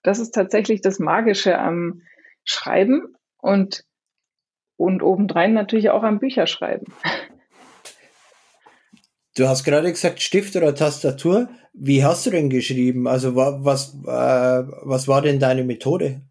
[0.02, 2.02] Das ist tatsächlich das Magische am
[2.44, 3.84] Schreiben und,
[4.76, 6.86] und obendrein natürlich auch am Bücherschreiben.
[9.36, 11.48] Du hast gerade gesagt Stift oder Tastatur.
[11.72, 13.06] Wie hast du denn geschrieben?
[13.06, 16.22] Also was, äh, was war denn deine Methode?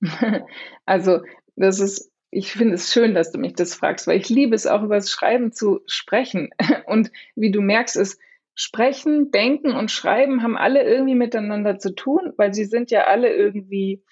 [0.86, 1.20] Also
[1.54, 4.66] das ist ich finde es schön, dass du mich das fragst, weil ich liebe es
[4.66, 6.50] auch über das Schreiben zu sprechen.
[6.86, 8.20] Und wie du merkst, ist
[8.60, 13.32] Sprechen, Denken und Schreiben haben alle irgendwie miteinander zu tun, weil sie sind ja alle
[13.32, 14.02] irgendwie,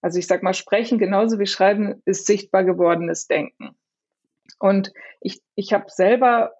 [0.00, 3.76] also ich sag mal, Sprechen genauso wie Schreiben ist sichtbar gewordenes Denken.
[4.58, 6.54] Und ich, ich habe selber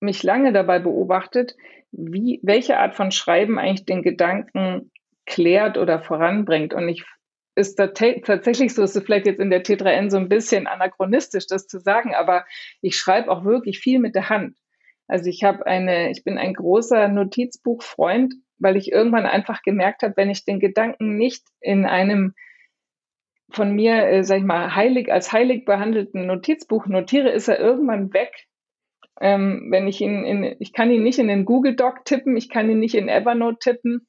[0.00, 1.56] mich lange dabei beobachtet,
[1.92, 4.90] wie, welche Art von Schreiben eigentlich den Gedanken
[5.26, 6.72] klärt oder voranbringt.
[6.72, 7.04] Und ich
[7.56, 11.66] ist tatsächlich so, ist es vielleicht jetzt in der T3N so ein bisschen anachronistisch, das
[11.66, 12.44] zu sagen, aber
[12.82, 14.56] ich schreibe auch wirklich viel mit der Hand.
[15.08, 20.14] Also ich habe eine, ich bin ein großer Notizbuchfreund, weil ich irgendwann einfach gemerkt habe,
[20.16, 22.34] wenn ich den Gedanken nicht in einem
[23.50, 28.12] von mir, äh, sag ich mal, heilig als heilig behandelten Notizbuch notiere, ist er irgendwann
[28.12, 28.32] weg.
[29.20, 32.50] Ähm, wenn ich ihn in, ich kann ihn nicht in den Google Doc tippen, ich
[32.50, 34.06] kann ihn nicht in Evernote tippen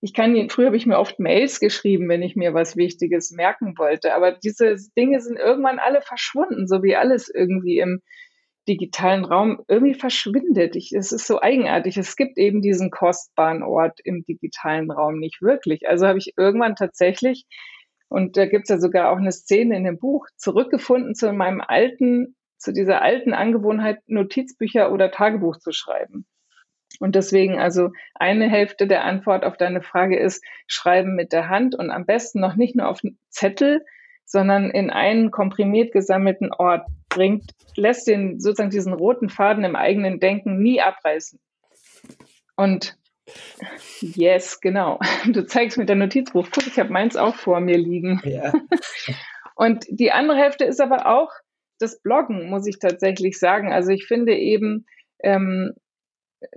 [0.00, 3.76] ich kann, früher habe ich mir oft Mails geschrieben, wenn ich mir was Wichtiges merken
[3.78, 4.14] wollte.
[4.14, 8.00] Aber diese Dinge sind irgendwann alle verschwunden, so wie alles irgendwie im
[8.68, 10.76] digitalen Raum irgendwie verschwindet.
[10.76, 11.96] Ich, es ist so eigenartig.
[11.96, 15.88] Es gibt eben diesen kostbaren Ort im digitalen Raum nicht wirklich.
[15.88, 17.46] Also habe ich irgendwann tatsächlich,
[18.08, 21.60] und da gibt es ja sogar auch eine Szene in dem Buch, zurückgefunden zu meinem
[21.60, 26.26] alten, zu dieser alten Angewohnheit, Notizbücher oder Tagebuch zu schreiben.
[26.98, 31.74] Und deswegen also eine Hälfte der Antwort auf deine Frage ist, schreiben mit der Hand
[31.74, 33.84] und am besten noch nicht nur auf Zettel,
[34.24, 40.20] sondern in einen komprimiert gesammelten Ort bringt, lässt den sozusagen diesen roten Faden im eigenen
[40.20, 41.40] Denken nie abreißen.
[42.56, 42.96] Und
[44.00, 44.98] yes, genau.
[45.26, 48.20] Du zeigst mit der Notizbuch, guck, ich habe meins auch vor mir liegen.
[48.24, 48.52] Ja.
[49.54, 51.30] Und die andere Hälfte ist aber auch
[51.78, 53.72] das Bloggen, muss ich tatsächlich sagen.
[53.72, 54.86] Also ich finde eben,
[55.22, 55.74] ähm,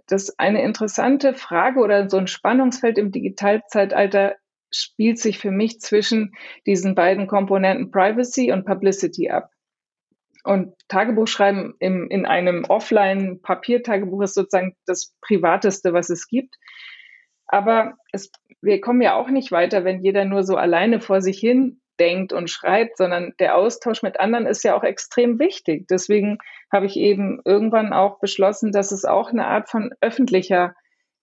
[0.08, 4.36] das eine interessante Frage oder so ein Spannungsfeld im Digitalzeitalter
[4.72, 6.34] spielt sich für mich zwischen
[6.66, 9.52] diesen beiden Komponenten Privacy und Publicity ab.
[10.44, 16.56] Und Tagebuchschreiben im, in einem Offline-Papiertagebuch ist sozusagen das Privateste, was es gibt.
[17.46, 21.40] Aber es, wir kommen ja auch nicht weiter, wenn jeder nur so alleine vor sich
[21.40, 25.86] hin denkt und schreibt, sondern der Austausch mit anderen ist ja auch extrem wichtig.
[25.88, 26.40] Deswegen
[26.74, 30.74] habe ich eben irgendwann auch beschlossen, dass es auch eine Art von öffentlicher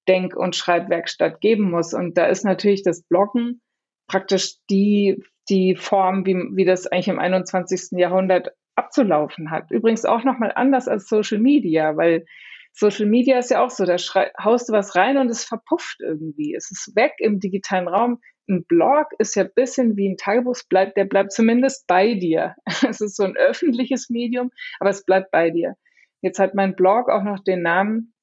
[0.07, 1.95] Denk- und Schreibwerkstatt geben muss.
[1.95, 3.61] Und da ist natürlich das Bloggen
[4.07, 7.99] praktisch die, die Form, wie, wie das eigentlich im 21.
[7.99, 9.73] Jahrhundert abzulaufen hat.
[9.73, 12.25] Übrigens auch nochmal anders als Social Media, weil
[12.73, 13.97] Social Media ist ja auch so, da
[14.41, 16.55] haust du was rein und es verpufft irgendwie.
[16.55, 20.57] Es ist weg im digitalen Raum ein Blog ist ja ein bisschen wie ein Tagebuch,
[20.69, 22.55] bleibt, der bleibt zumindest bei dir.
[22.89, 25.75] Es ist so ein öffentliches Medium, aber es bleibt bei dir.
[26.21, 28.15] Jetzt hat mein Blog auch noch den Namen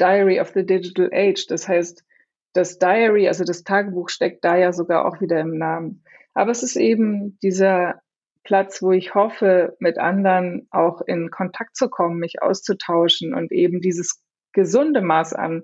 [0.00, 1.46] Diary of the Digital Age.
[1.46, 2.04] Das heißt,
[2.52, 6.04] das Diary, also das Tagebuch steckt da ja sogar auch wieder im Namen.
[6.34, 8.00] Aber es ist eben dieser
[8.42, 13.80] Platz, wo ich hoffe, mit anderen auch in Kontakt zu kommen, mich auszutauschen und eben
[13.80, 15.62] dieses gesunde Maß an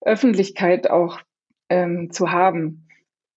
[0.00, 1.20] Öffentlichkeit auch
[1.68, 2.85] ähm, zu haben,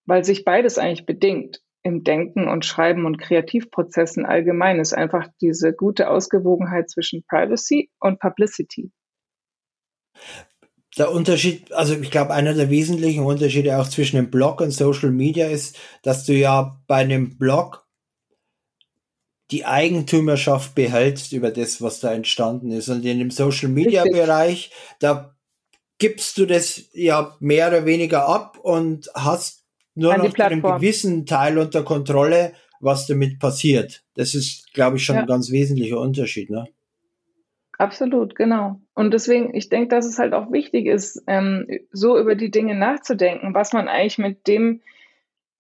[0.10, 5.72] weil sich beides eigentlich bedingt im Denken und Schreiben und Kreativprozessen allgemein ist einfach diese
[5.72, 8.92] gute Ausgewogenheit zwischen Privacy und Publicity.
[10.98, 15.12] Der Unterschied, also ich glaube, einer der wesentlichen Unterschiede auch zwischen dem Blog und Social
[15.12, 17.88] Media ist, dass du ja bei einem Blog
[19.52, 22.90] die Eigentümerschaft behältst über das, was da entstanden ist.
[22.90, 25.36] Und in dem Social Media Bereich, da
[26.00, 29.59] gibst du das ja mehr oder weniger ab und hast
[30.00, 34.04] nur noch einen gewissen Teil unter Kontrolle, was damit passiert.
[34.16, 35.22] Das ist, glaube ich, schon ja.
[35.22, 36.50] ein ganz wesentlicher Unterschied.
[36.50, 36.68] Ne?
[37.78, 38.82] Absolut, genau.
[38.94, 42.76] Und deswegen, ich denke, dass es halt auch wichtig ist, ähm, so über die Dinge
[42.76, 44.82] nachzudenken, was man eigentlich mit dem,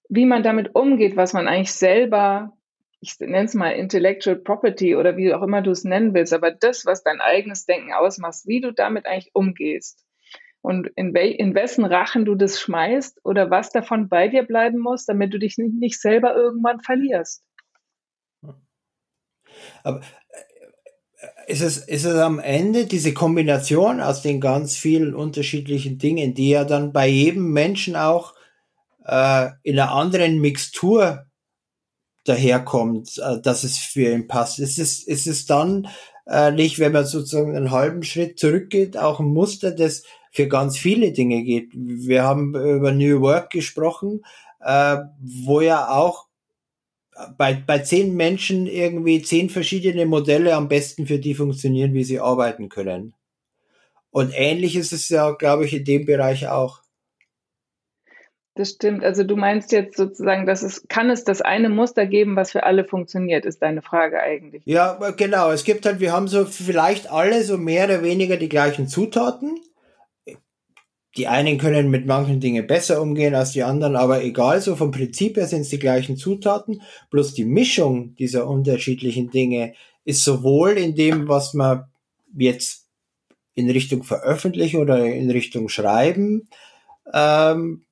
[0.10, 2.58] wie man damit umgeht, was man eigentlich selber,
[3.00, 6.52] ich nenne es mal Intellectual Property oder wie auch immer du es nennen willst, aber
[6.52, 10.06] das, was dein eigenes Denken ausmacht, wie du damit eigentlich umgehst
[10.62, 14.80] und in, we in wessen Rachen du das schmeißt oder was davon bei dir bleiben
[14.80, 17.44] muss, damit du dich nicht, nicht selber irgendwann verlierst.
[19.84, 25.98] Aber äh, ist es, ist es am Ende diese Kombination aus den ganz vielen unterschiedlichen
[25.98, 28.34] Dingen, die ja dann bei jedem Menschen auch
[29.06, 31.26] äh, in einer anderen Mixtur
[32.26, 34.60] daherkommt, äh, dass es für ihn passt.
[34.60, 35.88] Ist es, ist es dann
[36.28, 40.78] äh, nicht, wenn man sozusagen einen halben Schritt zurückgeht, auch ein Muster, das für ganz
[40.78, 41.72] viele Dinge geht.
[41.74, 44.22] Wir haben über New Work gesprochen,
[44.62, 46.28] äh, wo ja auch
[47.38, 52.20] bei, bei zehn Menschen irgendwie zehn verschiedene Modelle am besten für die funktionieren, wie sie
[52.20, 53.14] arbeiten können.
[54.12, 56.82] Und ähnlich ist es ja, glaube ich, in dem Bereich auch.
[58.56, 59.04] Das stimmt.
[59.06, 62.64] Also du meinst jetzt sozusagen, dass es kann es das eine Muster geben, was für
[62.64, 64.64] alle funktioniert, ist deine Frage eigentlich.
[64.66, 65.52] Ja, genau.
[65.52, 69.60] Es gibt halt, wir haben so vielleicht alle so mehr oder weniger die gleichen Zutaten
[71.20, 74.92] die einen können mit manchen Dingen besser umgehen als die anderen, aber egal, so vom
[74.92, 79.74] Prinzip her sind es die gleichen Zutaten, bloß die Mischung dieser unterschiedlichen Dinge
[80.06, 81.84] ist sowohl in dem, was man
[82.38, 82.88] jetzt
[83.54, 86.48] in Richtung Veröffentlichen oder in Richtung Schreiben
[87.14, 87.84] ähm,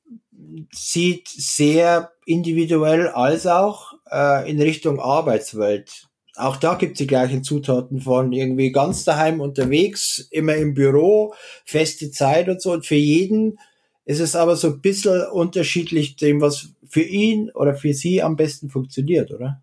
[0.71, 6.06] sieht, sehr individuell als auch äh, in Richtung Arbeitswelt
[6.37, 11.33] auch da gibt's die gleichen Zutaten von irgendwie ganz daheim unterwegs, immer im Büro,
[11.65, 12.71] feste Zeit und so.
[12.73, 13.59] Und für jeden
[14.05, 18.35] ist es aber so ein bisschen unterschiedlich dem, was für ihn oder für sie am
[18.35, 19.61] besten funktioniert, oder?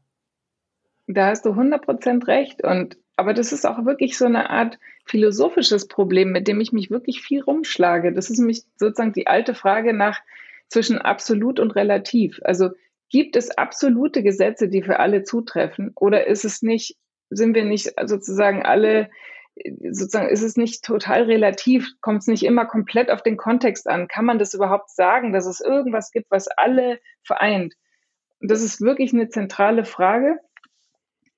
[1.07, 2.63] Da hast du 100% recht.
[2.63, 6.91] Und, aber das ist auch wirklich so eine Art philosophisches Problem, mit dem ich mich
[6.91, 8.13] wirklich viel rumschlage.
[8.13, 10.21] Das ist nämlich sozusagen die alte Frage nach
[10.69, 12.41] zwischen absolut und relativ.
[12.43, 12.71] Also
[13.15, 15.93] Gibt es absolute Gesetze, die für alle zutreffen?
[15.95, 16.97] Oder ist es nicht,
[17.31, 19.09] sind wir nicht sozusagen alle,
[19.89, 21.87] sozusagen, ist es nicht total relativ?
[22.01, 24.09] Kommt es nicht immer komplett auf den Kontext an?
[24.09, 27.75] Kann man das überhaupt sagen, dass es irgendwas gibt, was alle vereint?
[28.41, 30.41] Und das ist wirklich eine zentrale Frage.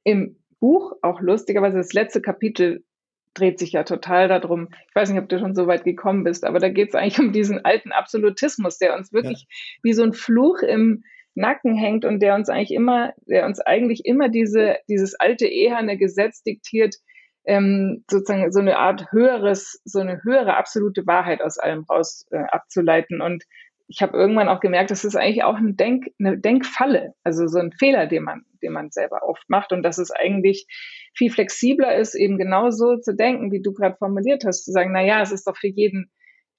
[0.02, 2.86] Im Buch, auch lustigerweise das letzte Kapitel
[3.34, 4.68] dreht sich ja total darum.
[4.88, 7.18] Ich weiß nicht, ob du schon so weit gekommen bist, aber da geht es eigentlich
[7.18, 9.46] um diesen alten Absolutismus, der uns wirklich ja.
[9.82, 11.04] wie so ein Fluch im,
[11.36, 15.98] Nacken hängt und der uns eigentlich immer, der uns eigentlich immer diese, dieses alte eherne
[15.98, 16.96] Gesetz diktiert,
[17.44, 22.38] ähm, sozusagen so eine Art höheres, so eine höhere absolute Wahrheit aus allem raus äh,
[22.38, 23.20] abzuleiten.
[23.20, 23.44] Und
[23.86, 27.58] ich habe irgendwann auch gemerkt, das ist eigentlich auch ein Denk, eine Denkfalle, also so
[27.58, 30.66] ein Fehler, den man, den man selber oft macht und dass es eigentlich
[31.14, 34.90] viel flexibler ist, eben genau so zu denken, wie du gerade formuliert hast, zu sagen,
[34.92, 36.10] na ja, es ist doch für jeden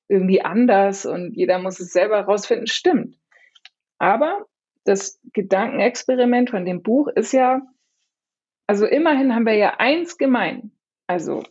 [0.07, 3.17] irgendwie anders und jeder muss es selber rausfinden, stimmt.
[3.97, 4.45] Aber
[4.87, 7.61] das Gedankenexperiment von dem Buch ist ja,
[8.67, 10.71] also immerhin haben wir ja eins gemein.
[11.07, 11.43] Also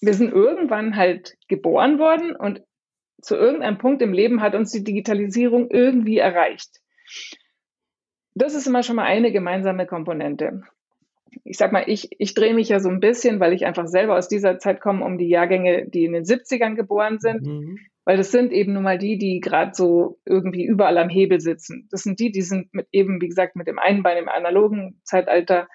[0.00, 2.62] wir sind irgendwann halt geboren worden und
[3.20, 6.80] zu irgendeinem Punkt im Leben hat uns die Digitalisierung irgendwie erreicht.
[8.34, 10.62] Das ist immer schon mal eine gemeinsame Komponente.
[11.44, 14.16] Ich sag mal, ich, ich drehe mich ja so ein bisschen, weil ich einfach selber
[14.16, 17.42] aus dieser Zeit komme, um die Jahrgänge, die in den 70ern geboren sind.
[17.42, 21.42] Mhm weil das sind eben nun mal die, die gerade so irgendwie überall am Hebel
[21.42, 21.88] sitzen.
[21.90, 24.98] Das sind die, die sind mit eben, wie gesagt, mit dem einen Bein im analogen
[25.04, 25.68] Zeitalter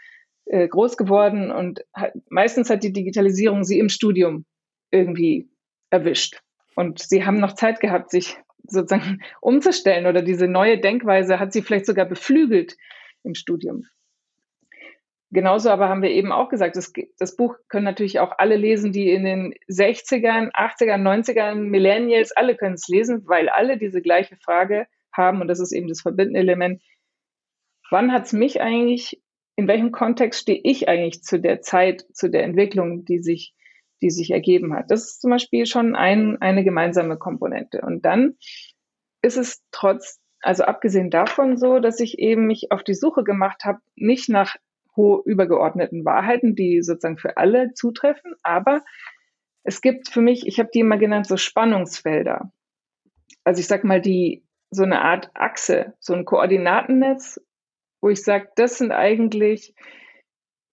[0.46, 4.46] äh, groß geworden und hat, meistens hat die Digitalisierung sie im Studium
[4.90, 5.48] irgendwie
[5.92, 6.42] erwischt.
[6.74, 11.62] Und sie haben noch Zeit gehabt, sich sozusagen umzustellen oder diese neue Denkweise hat sie
[11.62, 12.78] vielleicht sogar beflügelt
[13.22, 13.84] im Studium.
[15.34, 18.92] Genauso aber haben wir eben auch gesagt, das, das, Buch können natürlich auch alle lesen,
[18.92, 24.38] die in den 60ern, 80ern, 90ern, Millennials, alle können es lesen, weil alle diese gleiche
[24.38, 26.84] Frage haben und das ist eben das verbindende Element.
[27.90, 29.24] Wann hat es mich eigentlich,
[29.56, 33.56] in welchem Kontext stehe ich eigentlich zu der Zeit, zu der Entwicklung, die sich,
[34.04, 34.92] die sich ergeben hat?
[34.92, 37.82] Das ist zum Beispiel schon ein, eine gemeinsame Komponente.
[37.82, 38.36] Und dann
[39.24, 43.66] ist es trotz, also abgesehen davon so, dass ich eben mich auf die Suche gemacht
[43.66, 44.56] habe, nicht nach
[44.96, 48.36] hohe übergeordneten Wahrheiten, die sozusagen für alle zutreffen.
[48.44, 48.84] Aber
[49.64, 52.52] es gibt für mich, ich habe die immer genannt, so Spannungsfelder.
[53.44, 57.40] Also ich sag mal, die so eine Art Achse, so ein Koordinatennetz,
[58.02, 59.74] wo ich sage, das sind eigentlich,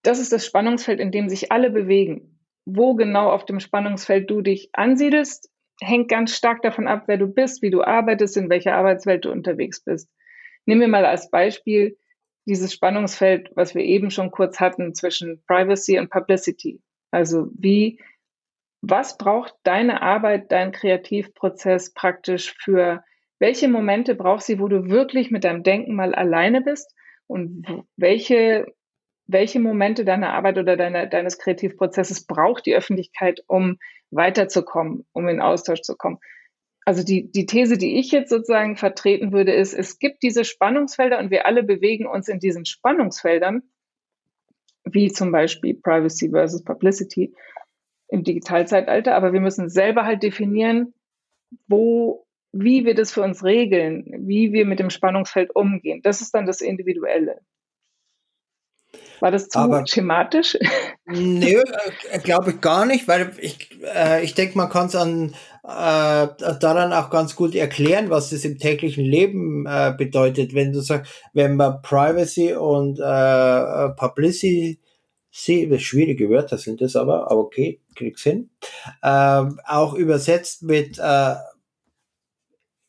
[0.02, 2.40] das ist das Spannungsfeld, in dem sich alle bewegen.
[2.64, 7.26] Wo genau auf dem Spannungsfeld du dich ansiedelst, hängt ganz stark davon ab, wer du
[7.26, 10.11] bist, wie du arbeitest, in welcher Arbeitswelt du unterwegs bist.
[10.66, 11.96] Nehmen wir mal als Beispiel
[12.51, 16.83] dieses Spannungsfeld, was wir eben schon kurz hatten zwischen Privacy und Publicity.
[17.13, 18.01] Also wie,
[18.83, 23.05] was braucht deine Arbeit, dein Kreativprozess praktisch für
[23.39, 26.93] welche Momente braucht sie, wo du wirklich mit deinem Denken mal alleine bist
[27.29, 27.65] und
[27.97, 28.67] welche,
[29.27, 33.79] welche Momente deiner Arbeit oder deiner, deines Kreativprozesses braucht die Öffentlichkeit, um
[34.11, 36.19] weiterzukommen, um in Austausch zu kommen
[36.85, 41.19] also die, die These, die ich jetzt sozusagen vertreten würde, ist, es gibt diese Spannungsfelder
[41.19, 43.62] und wir alle bewegen uns in diesen Spannungsfeldern,
[44.85, 47.35] wie zum Beispiel Privacy versus Publicity
[48.09, 50.95] im Digitalzeitalter, aber wir müssen selber halt definieren,
[51.69, 56.01] wo, wie wir das für uns regeln, wie wir mit dem Spannungsfeld umgehen.
[56.03, 57.40] Das ist dann das Individuelle.
[59.20, 60.56] War das zu Aber, schematisch?
[61.06, 61.56] Nee,
[62.11, 66.28] äh, glaube ich gar nicht, weil ich, äh, ich denke, man kann es an äh,
[66.61, 71.12] daran auch ganz gut erklären, was das im täglichen Leben äh, bedeutet, wenn du sagst,
[71.33, 74.78] wenn man Privacy und äh, Publicity
[75.33, 78.50] schwierige Wörter sind das aber, aber okay, krieg's hin.
[79.02, 81.35] Ähm, auch übersetzt mit äh,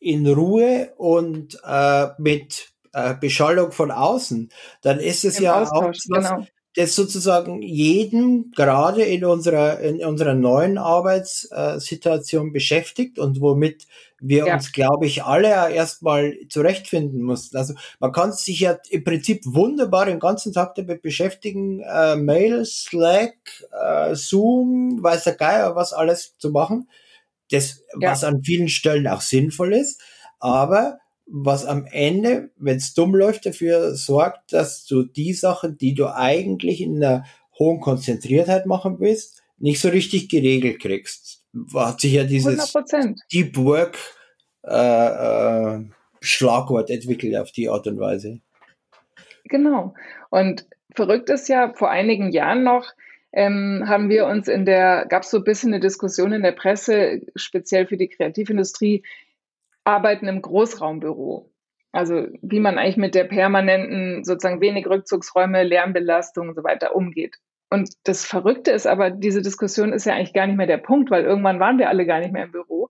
[0.00, 4.50] in Ruhe und äh, mit äh, Beschallung von außen,
[4.82, 6.46] dann ist es Im ja Austausch, auch was, genau.
[6.74, 13.86] das sozusagen jeden gerade in unserer in unserer neuen Arbeitssituation beschäftigt und womit
[14.22, 14.54] wir ja.
[14.54, 17.56] uns, glaube ich, alle erstmal zurechtfinden mussten.
[17.56, 22.64] Also man kann sich ja im Prinzip wunderbar den ganzen Tag damit beschäftigen, äh, Mail,
[22.64, 23.34] Slack,
[23.72, 26.88] äh, Zoom, weiß der Geier, was alles zu machen.
[27.50, 28.12] Das, ja.
[28.12, 30.00] was an vielen Stellen auch sinnvoll ist.
[30.38, 30.98] Aber
[31.34, 36.14] was am Ende, wenn es dumm läuft, dafür sorgt, dass du die Sachen, die du
[36.14, 37.24] eigentlich in einer
[37.58, 41.42] hohen Konzentriertheit machen willst, nicht so richtig geregelt kriegst.
[41.74, 43.16] Hat sich ja dieses 100%.
[43.32, 43.98] Deep Work
[44.62, 45.84] äh, äh,
[46.20, 48.40] Schlagwort entwickelt auf die Art und Weise.
[49.44, 49.94] Genau.
[50.28, 52.92] Und verrückt ist ja, vor einigen Jahren noch
[53.32, 56.52] ähm, haben wir uns in der, gab es so ein bisschen eine Diskussion in der
[56.52, 59.02] Presse, speziell für die Kreativindustrie,
[59.84, 61.52] Arbeiten im Großraumbüro.
[61.92, 67.36] Also wie man eigentlich mit der permanenten, sozusagen wenig Rückzugsräume, Lärmbelastung und so weiter umgeht.
[67.70, 71.10] Und das Verrückte ist aber, diese Diskussion ist ja eigentlich gar nicht mehr der Punkt,
[71.10, 72.88] weil irgendwann waren wir alle gar nicht mehr im Büro.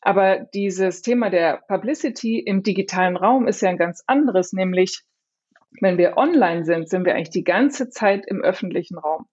[0.00, 5.02] Aber dieses Thema der Publicity im digitalen Raum ist ja ein ganz anderes, nämlich
[5.80, 9.26] wenn wir online sind, sind wir eigentlich die ganze Zeit im öffentlichen Raum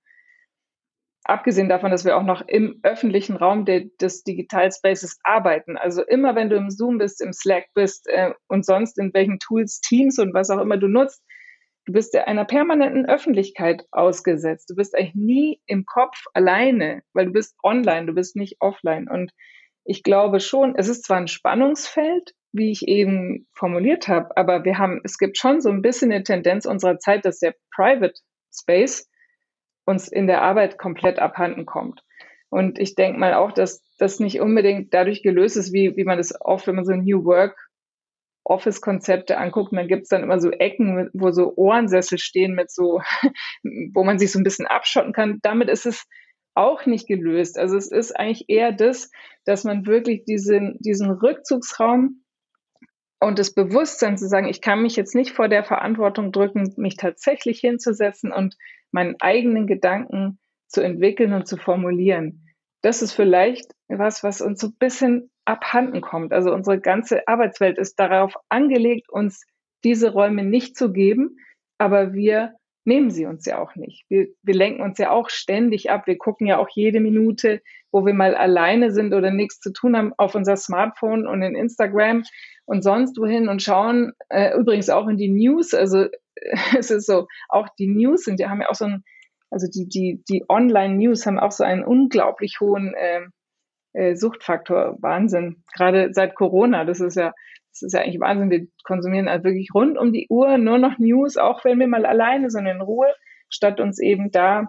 [1.25, 5.77] abgesehen davon, dass wir auch noch im öffentlichen Raum de, des Digital Spaces arbeiten.
[5.77, 9.39] Also immer, wenn du im Zoom bist, im Slack bist äh, und sonst in welchen
[9.39, 11.23] Tools, Teams und was auch immer du nutzt,
[11.85, 14.69] du bist einer permanenten Öffentlichkeit ausgesetzt.
[14.69, 19.07] Du bist eigentlich nie im Kopf alleine, weil du bist online, du bist nicht offline.
[19.09, 19.31] Und
[19.85, 24.77] ich glaube schon, es ist zwar ein Spannungsfeld, wie ich eben formuliert habe, aber wir
[24.77, 28.13] haben, es gibt schon so ein bisschen eine Tendenz unserer Zeit, dass der Private
[28.53, 29.09] Space
[29.85, 32.01] uns in der Arbeit komplett abhanden kommt.
[32.49, 36.17] Und ich denke mal auch, dass das nicht unbedingt dadurch gelöst ist, wie, wie man
[36.17, 37.55] das oft, wenn man so New Work
[38.45, 43.01] Office-Konzepte anguckt, und dann gibt's dann immer so Ecken, wo so Ohrensessel stehen mit so,
[43.93, 45.39] wo man sich so ein bisschen abschotten kann.
[45.41, 46.05] Damit ist es
[46.55, 47.57] auch nicht gelöst.
[47.57, 49.09] Also es ist eigentlich eher das,
[49.45, 52.22] dass man wirklich diesen, diesen Rückzugsraum
[53.23, 56.97] und das Bewusstsein zu sagen, ich kann mich jetzt nicht vor der Verantwortung drücken, mich
[56.97, 58.57] tatsächlich hinzusetzen und
[58.91, 62.47] meinen eigenen Gedanken zu entwickeln und zu formulieren.
[62.81, 66.33] Das ist vielleicht was, was uns so ein bisschen abhanden kommt.
[66.33, 69.45] Also unsere ganze Arbeitswelt ist darauf angelegt, uns
[69.83, 71.37] diese Räume nicht zu geben,
[71.77, 72.55] aber wir
[72.85, 74.05] nehmen sie uns ja auch nicht.
[74.09, 76.07] Wir, wir lenken uns ja auch ständig ab.
[76.07, 77.61] Wir gucken ja auch jede Minute,
[77.93, 81.55] wo wir mal alleine sind oder nichts zu tun haben, auf unser Smartphone und in
[81.55, 82.23] Instagram
[82.65, 86.07] und sonst wohin und schauen, äh, übrigens auch in die News, also
[86.77, 89.03] es ist so, auch die News sind, die haben ja auch so ein,
[89.51, 93.21] also die, die, die Online-News haben auch so einen unglaublich hohen äh,
[93.93, 94.97] äh, Suchtfaktor.
[95.01, 95.63] Wahnsinn.
[95.75, 97.33] Gerade seit Corona, das ist ja,
[97.71, 98.49] das ist ja eigentlich Wahnsinn.
[98.49, 102.05] Wir konsumieren also wirklich rund um die Uhr nur noch News, auch wenn wir mal
[102.05, 103.13] alleine sind in Ruhe,
[103.49, 104.67] statt uns eben da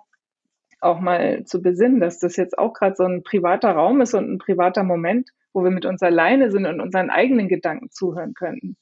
[0.85, 4.31] auch mal zu besinnen, dass das jetzt auch gerade so ein privater Raum ist und
[4.31, 8.77] ein privater Moment, wo wir mit uns alleine sind und unseren eigenen Gedanken zuhören könnten.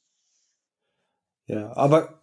[1.47, 2.23] Ja, aber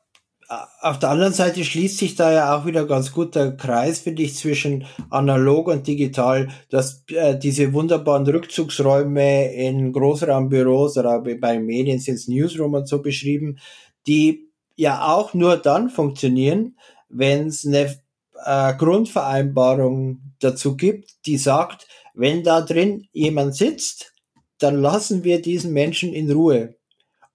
[0.82, 4.24] auf der anderen Seite schließt sich da ja auch wieder ganz gut der Kreis, finde
[4.24, 12.00] ich, zwischen analog und digital, dass äh, diese wunderbaren Rückzugsräume in Großraumbüros oder bei Medien
[12.00, 13.60] sind es Newsroom und so beschrieben,
[14.08, 16.78] die ja auch nur dann funktionieren,
[17.10, 18.00] wenn es eine
[18.46, 24.14] äh, Grundvereinbarung dazu gibt, die sagt, wenn da drin jemand sitzt,
[24.58, 26.76] dann lassen wir diesen Menschen in Ruhe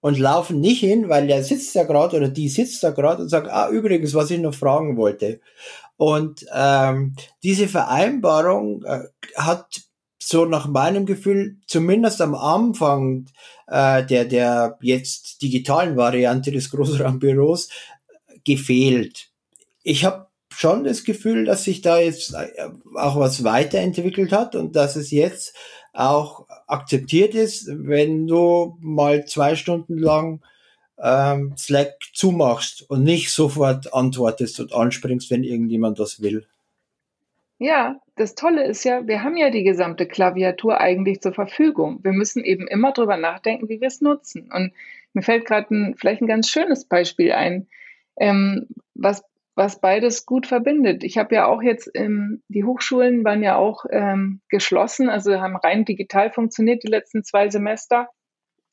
[0.01, 3.29] und laufen nicht hin, weil der sitzt da gerade oder die sitzt da gerade und
[3.29, 5.39] sagt, ah, übrigens, was ich noch fragen wollte.
[5.97, 9.81] Und ähm, diese Vereinbarung äh, hat
[10.19, 13.27] so nach meinem Gefühl zumindest am Anfang
[13.67, 17.69] äh, der der jetzt digitalen Variante des Großraumbüros
[18.43, 19.29] gefehlt.
[19.83, 24.75] Ich habe schon das Gefühl, dass sich da jetzt äh, auch was weiterentwickelt hat und
[24.75, 25.55] dass es jetzt
[25.93, 30.41] auch akzeptiert ist, wenn du mal zwei Stunden lang
[31.01, 36.45] ähm, Slack zumachst und nicht sofort antwortest und anspringst, wenn irgendjemand das will.
[37.57, 41.99] Ja, das Tolle ist ja, wir haben ja die gesamte Klaviatur eigentlich zur Verfügung.
[42.03, 44.51] Wir müssen eben immer drüber nachdenken, wie wir es nutzen.
[44.53, 44.73] Und
[45.13, 47.67] mir fällt gerade vielleicht ein ganz schönes Beispiel ein,
[48.17, 49.23] ähm, was
[49.55, 51.03] was beides gut verbindet.
[51.03, 55.55] Ich habe ja auch jetzt, ähm, die Hochschulen waren ja auch ähm, geschlossen, also haben
[55.55, 58.09] rein digital funktioniert die letzten zwei Semester.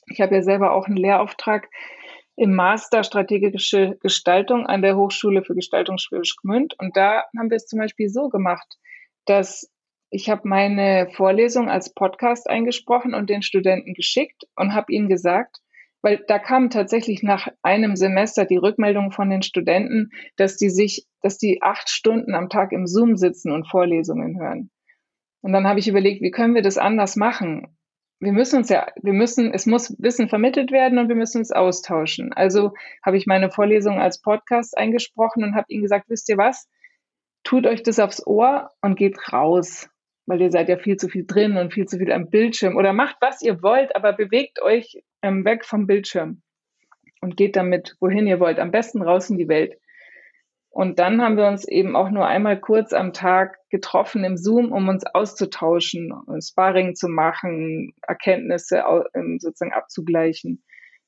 [0.07, 1.69] Ich habe ja selber auch einen Lehrauftrag
[2.35, 6.75] im Master Strategische Gestaltung an der Hochschule für Gestaltung Schwäbisch Gmünd.
[6.79, 8.79] Und da haben wir es zum Beispiel so gemacht,
[9.27, 9.71] dass
[10.11, 15.62] ich habe meine Vorlesung als Podcast eingesprochen und den Studenten geschickt und habe ihnen gesagt,
[16.03, 21.07] weil da kam tatsächlich nach einem Semester die Rückmeldung von den Studenten, dass die sich,
[21.23, 24.71] dass die acht Stunden am Tag im Zoom sitzen und Vorlesungen hören.
[25.41, 27.79] Und dann habe ich überlegt, wie können wir das anders machen?
[28.21, 31.51] Wir müssen uns ja, wir müssen, es muss Wissen vermittelt werden und wir müssen es
[31.51, 32.33] austauschen.
[32.33, 32.73] Also
[33.05, 36.69] habe ich meine Vorlesung als Podcast eingesprochen und habe ihnen gesagt, wisst ihr was?
[37.43, 39.89] Tut euch das aufs Ohr und geht raus
[40.27, 42.77] weil ihr seid ja viel zu viel drin und viel zu viel am Bildschirm.
[42.77, 46.43] Oder macht, was ihr wollt, aber bewegt euch ähm, weg vom Bildschirm
[47.21, 48.59] und geht damit, wohin ihr wollt.
[48.59, 49.79] Am besten raus in die Welt.
[50.71, 54.73] Und dann haben wir uns eben auch nur einmal kurz am Tag getroffen im Zoom,
[54.73, 58.83] um uns auszutauschen, Sparring zu machen, Erkenntnisse
[59.15, 60.65] ähm, sozusagen abzugleichen.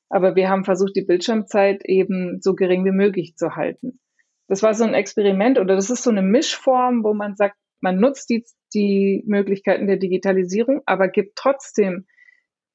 [0.09, 3.99] Aber wir haben versucht, die Bildschirmzeit eben so gering wie möglich zu halten.
[4.47, 7.99] Das war so ein Experiment oder das ist so eine Mischform, wo man sagt, man
[7.99, 12.05] nutzt die, die Möglichkeiten der Digitalisierung, aber gibt trotzdem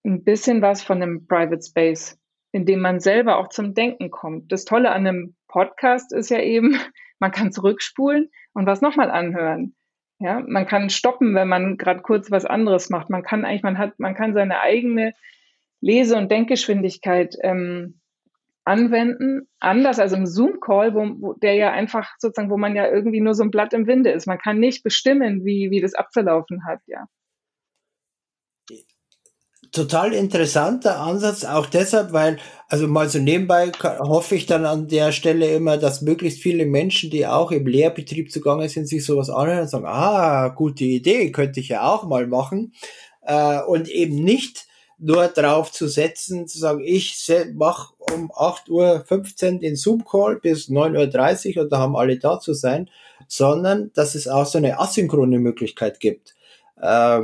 [0.05, 2.19] ein bisschen was von einem Private Space,
[2.53, 4.51] in dem man selber auch zum Denken kommt.
[4.53, 6.79] Das Tolle an einem Podcast ist ja eben,
[7.19, 9.75] man kann zurückspulen und was nochmal anhören.
[10.19, 13.09] Ja, man kann stoppen, wenn man gerade kurz was anderes macht.
[13.09, 15.15] Man kann eigentlich, man hat, man kann seine eigene
[15.81, 18.01] Lese- und Denkgeschwindigkeit ähm,
[18.65, 23.21] anwenden, anders als im Zoom-Call, wo, wo der ja einfach sozusagen, wo man ja irgendwie
[23.21, 24.27] nur so ein Blatt im Winde ist.
[24.27, 27.07] Man kann nicht bestimmen, wie, wie das abzulaufen hat, ja.
[29.73, 35.13] Total interessanter Ansatz, auch deshalb, weil, also mal so nebenbei hoffe ich dann an der
[35.13, 39.61] Stelle immer, dass möglichst viele Menschen, die auch im Lehrbetrieb zugange sind, sich sowas anhören
[39.61, 42.73] und sagen, ah, gute Idee, könnte ich ja auch mal machen.
[43.23, 44.67] Äh, und eben nicht
[44.99, 51.57] nur drauf zu setzen, zu sagen, ich mache um 8.15 Uhr den Zoom-Call bis 9.30
[51.57, 52.91] Uhr und da haben alle da zu sein,
[53.29, 56.35] sondern dass es auch so eine asynchrone Möglichkeit gibt.
[56.81, 57.23] Äh,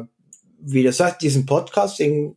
[0.59, 2.37] wie du sagst, diesen Podcast, den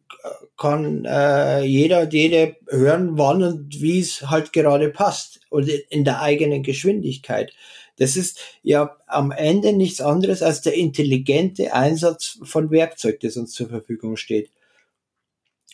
[0.57, 6.03] kann äh, jeder und jede hören, wann und wie es halt gerade passt und in
[6.03, 7.53] der eigenen Geschwindigkeit.
[7.97, 13.53] Das ist ja am Ende nichts anderes als der intelligente Einsatz von Werkzeug, das uns
[13.53, 14.51] zur Verfügung steht.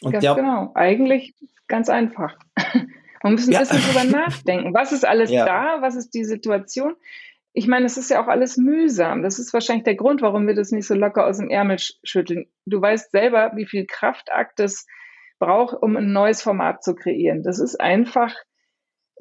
[0.02, 0.72] Und ganz der, genau.
[0.76, 1.34] Eigentlich
[1.68, 2.38] ganz einfach.
[3.24, 3.60] Man muss ein ja.
[3.60, 4.74] bisschen drüber nachdenken.
[4.74, 5.46] Was ist alles ja.
[5.46, 5.82] da?
[5.82, 6.96] Was ist die Situation?
[7.58, 9.24] Ich meine, es ist ja auch alles mühsam.
[9.24, 12.48] Das ist wahrscheinlich der Grund, warum wir das nicht so locker aus dem Ärmel schütteln.
[12.66, 14.86] Du weißt selber, wie viel Kraftakt es
[15.40, 17.44] braucht, um ein neues Format zu kreieren.
[17.44, 18.36] Das ist einfach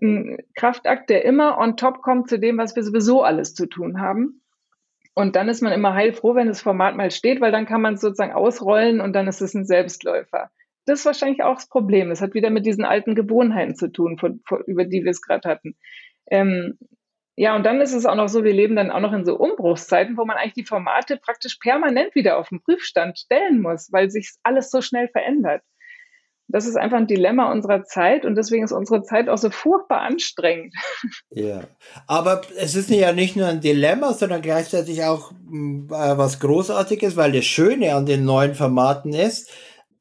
[0.02, 4.00] ein Kraftakt, der immer on top kommt zu dem, was wir sowieso alles zu tun
[4.00, 4.42] haben.
[5.14, 7.94] Und dann ist man immer heilfroh, wenn das Format mal steht, weil dann kann man
[7.94, 10.50] es sozusagen ausrollen und dann ist es ein Selbstläufer.
[10.86, 12.10] Das ist wahrscheinlich auch das Problem.
[12.10, 15.22] Es hat wieder mit diesen alten Gewohnheiten zu tun, von, von, über die wir es
[15.22, 15.76] gerade hatten.
[16.28, 16.78] Ähm,
[17.36, 19.36] ja, und dann ist es auch noch so, wir leben dann auch noch in so
[19.36, 24.10] Umbruchszeiten, wo man eigentlich die Formate praktisch permanent wieder auf den Prüfstand stellen muss, weil
[24.10, 25.62] sich alles so schnell verändert.
[26.46, 30.02] Das ist einfach ein Dilemma unserer Zeit und deswegen ist unsere Zeit auch so furchtbar
[30.02, 30.74] anstrengend.
[31.30, 31.64] Ja,
[32.06, 37.16] aber es ist ja nicht nur ein Dilemma, sondern gleichzeitig auch mm, äh, was Großartiges,
[37.16, 39.50] weil das Schöne an den neuen Formaten ist,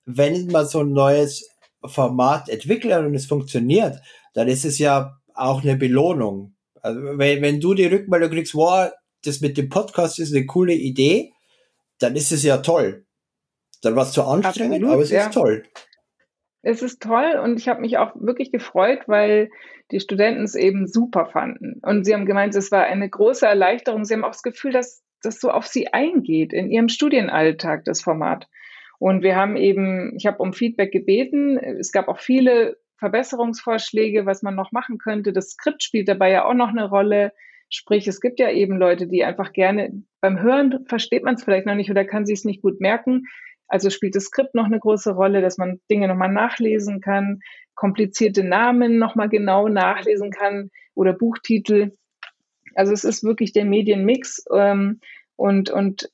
[0.05, 1.49] wenn man so ein neues
[1.83, 3.97] Format entwickelt und es funktioniert,
[4.33, 6.52] dann ist es ja auch eine Belohnung.
[6.83, 8.91] Also wenn, wenn du die Rückmeldung kriegst, wow,
[9.23, 11.31] das mit dem Podcast ist eine coole Idee,
[11.99, 13.05] dann ist es ja toll.
[13.81, 15.25] Dann war es zu anstrengend, Absolut, aber es ja.
[15.25, 15.63] ist toll.
[16.61, 19.49] Es ist toll und ich habe mich auch wirklich gefreut, weil
[19.91, 21.79] die Studenten es eben super fanden.
[21.83, 24.05] Und sie haben gemeint, es war eine große Erleichterung.
[24.05, 28.01] Sie haben auch das Gefühl, dass das so auf sie eingeht in ihrem Studienalltag, das
[28.01, 28.47] Format.
[28.99, 31.57] Und wir haben eben, ich habe um Feedback gebeten.
[31.57, 35.33] Es gab auch viele Verbesserungsvorschläge, was man noch machen könnte.
[35.33, 37.33] Das Skript spielt dabei ja auch noch eine Rolle.
[37.69, 39.91] Sprich, es gibt ja eben Leute, die einfach gerne
[40.21, 43.25] beim Hören versteht man es vielleicht noch nicht oder kann sich es nicht gut merken.
[43.67, 47.41] Also spielt das Skript noch eine große Rolle, dass man Dinge nochmal nachlesen kann,
[47.75, 51.97] komplizierte Namen nochmal genau nachlesen kann oder Buchtitel.
[52.73, 55.01] Also es ist wirklich der Medienmix ähm,
[55.35, 56.09] und, und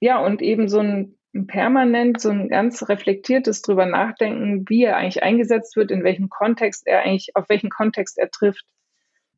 [0.00, 5.22] ja, und eben so ein permanent, so ein ganz reflektiertes drüber nachdenken, wie er eigentlich
[5.22, 8.64] eingesetzt wird, in welchem Kontext er eigentlich, auf welchen Kontext er trifft.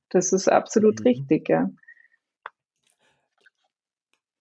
[0.08, 1.06] Das ist absolut mhm.
[1.06, 1.70] richtig, ja.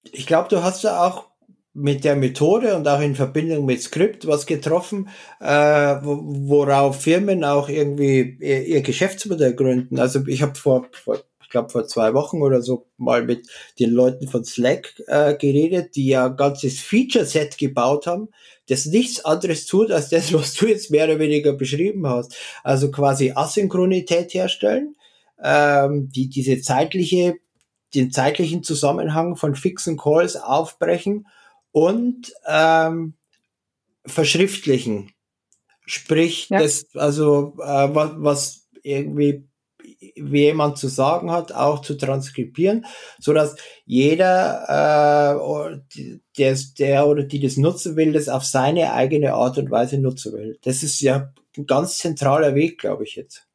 [0.03, 1.29] Ich glaube, du hast ja auch
[1.73, 5.45] mit der Methode und auch in Verbindung mit Skript was getroffen, äh,
[6.01, 9.99] worauf Firmen auch irgendwie ihr, ihr Geschäftsmodell gründen.
[9.99, 11.19] Also ich habe vor, vor
[11.51, 13.47] glaube vor zwei Wochen oder so mal mit
[13.79, 18.29] den Leuten von Slack äh, geredet, die ja ein ganzes Feature-Set gebaut haben,
[18.67, 22.35] das nichts anderes tut als das, was du jetzt mehr oder weniger beschrieben hast.
[22.63, 24.95] Also quasi Asynchronität herstellen,
[25.43, 27.35] ähm, die diese zeitliche
[27.93, 31.27] den zeitlichen Zusammenhang von fixen Calls aufbrechen
[31.71, 33.13] und ähm,
[34.05, 35.11] verschriftlichen.
[35.85, 36.59] Sprich, ja.
[36.59, 39.47] das, also äh, was, was irgendwie
[40.15, 42.85] wie jemand zu sagen hat, auch zu transkribieren,
[43.19, 49.33] so dass jeder, äh, der, der oder die das nutzen will, das auf seine eigene
[49.33, 50.57] Art und Weise nutzen will.
[50.63, 53.47] Das ist ja ein ganz zentraler Weg, glaube ich jetzt.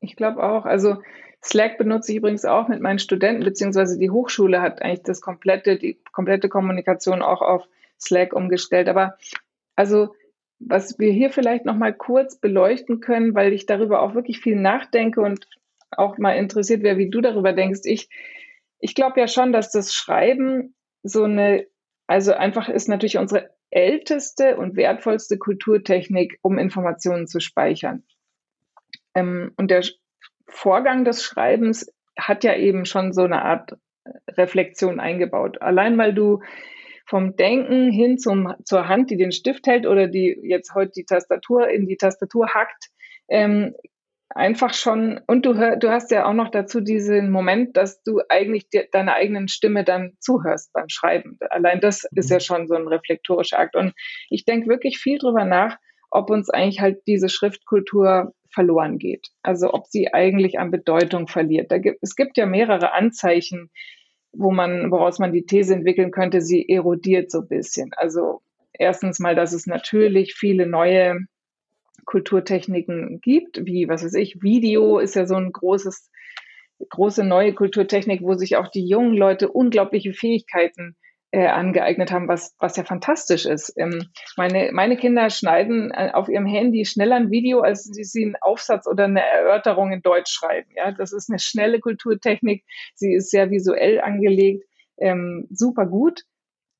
[0.00, 0.64] Ich glaube auch.
[0.64, 0.96] Also
[1.42, 5.78] Slack benutze ich übrigens auch mit meinen Studenten, beziehungsweise die Hochschule hat eigentlich das komplette,
[5.78, 7.66] die komplette Kommunikation auch auf
[8.00, 8.88] Slack umgestellt.
[8.88, 9.16] Aber
[9.76, 10.14] also,
[10.60, 15.20] was wir hier vielleicht nochmal kurz beleuchten können, weil ich darüber auch wirklich viel nachdenke
[15.20, 15.48] und
[15.90, 17.80] auch mal interessiert wäre, wie du darüber denkst.
[17.84, 18.08] Ich,
[18.78, 21.66] ich glaube ja schon, dass das Schreiben so eine,
[22.06, 28.04] also einfach ist natürlich unsere älteste und wertvollste Kulturtechnik, um Informationen zu speichern.
[29.14, 29.82] Ähm, und der
[30.46, 33.76] Vorgang des Schreibens hat ja eben schon so eine Art
[34.28, 35.62] Reflexion eingebaut.
[35.62, 36.42] Allein weil du
[37.10, 41.04] vom Denken hin zum, zur Hand, die den Stift hält oder die jetzt heute die
[41.04, 42.86] Tastatur in die Tastatur hackt,
[43.28, 43.74] ähm,
[44.28, 48.20] einfach schon, und du, hör, du hast ja auch noch dazu diesen Moment, dass du
[48.28, 51.36] eigentlich de, deiner eigenen Stimme dann zuhörst beim Schreiben.
[51.50, 52.18] Allein das mhm.
[52.18, 53.74] ist ja schon so ein reflektorischer Akt.
[53.74, 53.92] Und
[54.28, 55.78] ich denke wirklich viel drüber nach,
[56.12, 59.28] ob uns eigentlich halt diese Schriftkultur verloren geht.
[59.42, 61.72] Also ob sie eigentlich an Bedeutung verliert.
[61.82, 63.70] Gibt, es gibt ja mehrere Anzeichen,
[64.32, 67.90] wo man, woraus man die These entwickeln könnte, sie erodiert so ein bisschen.
[67.96, 71.18] Also erstens mal, dass es natürlich viele neue
[72.04, 76.10] Kulturtechniken gibt, wie, was weiß ich, Video ist ja so ein großes,
[76.88, 82.56] große neue Kulturtechnik, wo sich auch die jungen Leute unglaubliche Fähigkeiten äh, angeeignet haben, was,
[82.58, 83.72] was ja fantastisch ist.
[83.76, 88.24] Ähm, meine, meine Kinder schneiden äh, auf ihrem Handy schneller ein Video, als sie, sie
[88.24, 90.70] einen Aufsatz oder eine Erörterung in Deutsch schreiben.
[90.74, 92.64] Ja, das ist eine schnelle Kulturtechnik.
[92.94, 94.64] Sie ist sehr visuell angelegt,
[94.98, 96.22] ähm, super gut.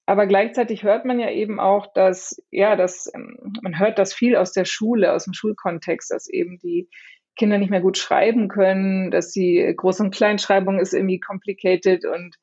[0.06, 4.34] Aber gleichzeitig hört man ja eben auch, dass, ja, dass, ähm, man hört das viel
[4.34, 6.88] aus der Schule, aus dem Schulkontext, dass eben die
[7.36, 12.34] Kinder nicht mehr gut schreiben können, dass die Groß- und Kleinschreibung ist irgendwie complicated und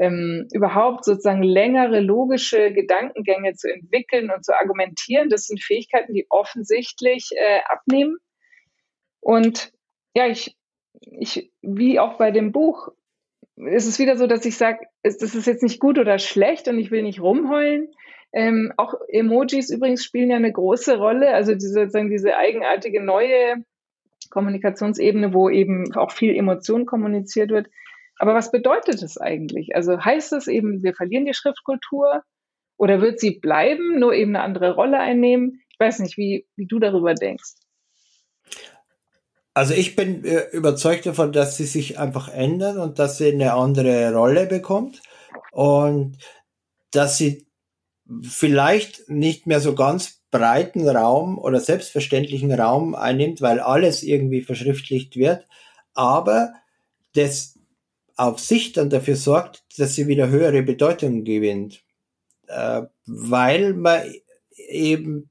[0.00, 5.28] ähm, überhaupt sozusagen längere logische Gedankengänge zu entwickeln und zu argumentieren.
[5.28, 8.16] Das sind Fähigkeiten, die offensichtlich äh, abnehmen.
[9.20, 9.72] Und
[10.14, 10.56] ja, ich,
[11.02, 12.88] ich, wie auch bei dem Buch,
[13.56, 16.78] ist es wieder so, dass ich sage, das ist jetzt nicht gut oder schlecht und
[16.78, 17.92] ich will nicht rumheulen.
[18.32, 23.56] Ähm, auch Emojis übrigens spielen ja eine große Rolle, also diese, sozusagen diese eigenartige neue
[24.30, 27.66] Kommunikationsebene, wo eben auch viel Emotion kommuniziert wird.
[28.20, 29.74] Aber was bedeutet es eigentlich?
[29.74, 32.22] Also heißt es eben, wir verlieren die Schriftkultur
[32.76, 35.62] oder wird sie bleiben, nur eben eine andere Rolle einnehmen?
[35.70, 37.54] Ich weiß nicht, wie, wie du darüber denkst.
[39.54, 43.54] Also ich bin äh, überzeugt davon, dass sie sich einfach ändern und dass sie eine
[43.54, 45.00] andere Rolle bekommt
[45.52, 46.18] und
[46.90, 47.46] dass sie
[48.22, 55.16] vielleicht nicht mehr so ganz breiten Raum oder selbstverständlichen Raum einnimmt, weil alles irgendwie verschriftlicht
[55.16, 55.46] wird,
[55.94, 56.52] aber
[57.14, 57.59] das
[58.20, 61.80] auf sich dann dafür sorgt, dass sie wieder höhere Bedeutung gewinnt,
[62.48, 64.02] äh, weil man
[64.68, 65.30] eben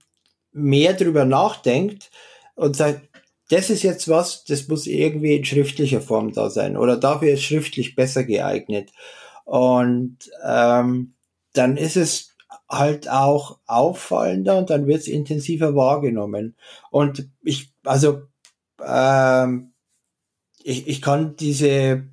[0.52, 2.10] mehr drüber nachdenkt
[2.56, 3.08] und sagt,
[3.50, 7.44] das ist jetzt was, das muss irgendwie in schriftlicher Form da sein oder dafür ist
[7.44, 8.92] schriftlich besser geeignet.
[9.46, 11.14] Und ähm,
[11.54, 12.36] dann ist es
[12.68, 16.56] halt auch auffallender und dann wird es intensiver wahrgenommen.
[16.90, 18.24] Und ich, also
[18.84, 19.74] ähm,
[20.64, 22.10] ich, ich kann diese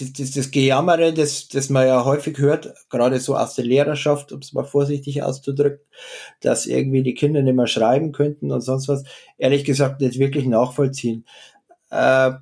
[0.00, 4.32] das, das, das Gejammere, das, das man ja häufig hört, gerade so aus der Lehrerschaft,
[4.32, 5.84] um es mal vorsichtig auszudrücken,
[6.40, 9.04] dass irgendwie die Kinder nicht mehr schreiben könnten und sonst was,
[9.38, 11.24] ehrlich gesagt nicht wirklich nachvollziehen.
[11.90, 12.32] Äh,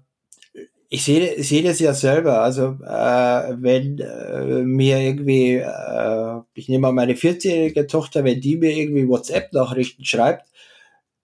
[0.89, 2.43] ich sehe, sehe das ja selber.
[2.43, 8.57] Also äh, wenn äh, mir irgendwie, äh, ich nehme mal meine 14-jährige Tochter, wenn die
[8.57, 10.47] mir irgendwie WhatsApp-Nachrichten schreibt,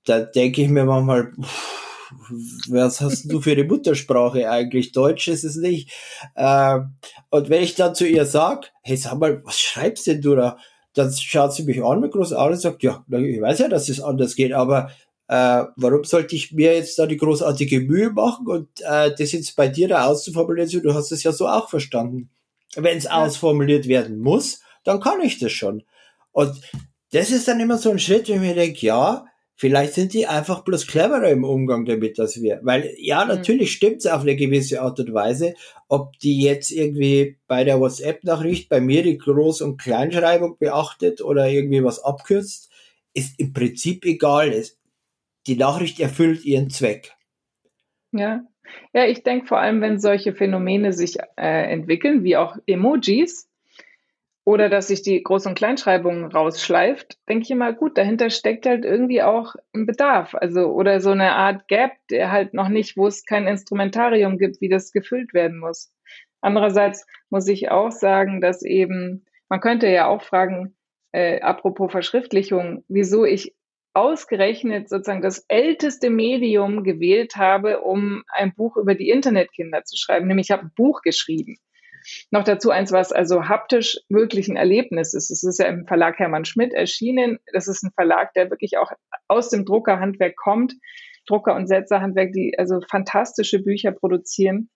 [0.05, 1.82] da denke ich mir manchmal, pff,
[2.68, 4.92] was hast du für eine Muttersprache eigentlich?
[4.92, 5.90] Deutsch ist es nicht.
[6.34, 6.80] Äh,
[7.30, 10.56] und wenn ich dann zu ihr sag, hey, sag mal, was schreibst denn du da?
[10.94, 13.88] Dann schaut sie mich an mit großen Augen und sagt, ja, ich weiß ja, dass
[13.88, 14.90] es anders geht, aber
[15.28, 19.56] äh, warum sollte ich mir jetzt da die großartige Mühe machen und äh, das jetzt
[19.56, 20.82] bei dir da auszuformulieren?
[20.82, 22.28] Du hast es ja so auch verstanden.
[22.76, 23.22] Wenn es ja.
[23.22, 25.84] ausformuliert werden muss, dann kann ich das schon.
[26.32, 26.60] Und
[27.12, 30.26] das ist dann immer so ein Schritt, wenn ich mir denke, ja, Vielleicht sind die
[30.26, 32.61] einfach bloß cleverer im Umgang damit als wir.
[32.62, 33.28] Weil ja, mhm.
[33.28, 33.74] natürlich mhm.
[33.74, 35.55] stimmt es auf eine gewisse Art und Weise.
[35.88, 41.48] Ob die jetzt irgendwie bei der WhatsApp-Nachricht bei mir die Groß- und Kleinschreibung beachtet oder
[41.48, 42.70] irgendwie was abkürzt,
[43.14, 44.64] ist im Prinzip egal.
[45.46, 47.14] Die Nachricht erfüllt ihren Zweck.
[48.12, 48.44] Ja,
[48.92, 53.48] ja, ich denke vor allem, wenn solche Phänomene sich äh, entwickeln, wie auch Emojis,
[54.45, 58.84] oder dass sich die Groß- und Kleinschreibung rausschleift, denke ich immer, gut, dahinter steckt halt
[58.84, 60.34] irgendwie auch ein Bedarf.
[60.34, 64.61] Also, oder so eine Art Gap, der halt noch nicht, wo es kein Instrumentarium gibt,
[64.61, 65.93] wie das gefüllt werden muss.
[66.40, 70.76] Andererseits muss ich auch sagen, dass eben, man könnte ja auch fragen,
[71.12, 73.55] äh, apropos Verschriftlichung, wieso ich
[73.95, 80.26] ausgerechnet sozusagen das älteste Medium gewählt habe, um ein Buch über die Internetkinder zu schreiben.
[80.26, 81.59] Nämlich ich habe ein Buch geschrieben.
[82.30, 85.30] Noch dazu eins, was also haptisch wirklich ein Erlebnis ist.
[85.30, 87.38] Es ist ja im Verlag Hermann Schmidt erschienen.
[87.53, 88.90] Das ist ein Verlag, der wirklich auch
[89.28, 90.74] aus dem Druckerhandwerk kommt.
[91.26, 94.68] Drucker- und Setzerhandwerk, die also fantastische Bücher produzieren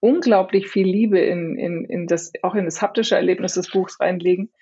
[0.00, 4.52] unglaublich viel Liebe in, in, in das, auch in das haptische Erlebnis des Buchs reinlegen.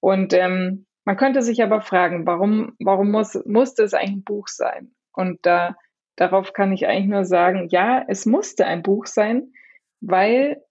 [0.00, 4.48] Und ähm, man könnte sich aber fragen, warum, warum muss, musste es eigentlich ein Buch
[4.48, 4.92] sein?
[5.12, 5.76] Und da,
[6.16, 9.52] darauf kann ich eigentlich nur sagen, ja, es musste ein Buch sein,
[10.00, 10.62] weil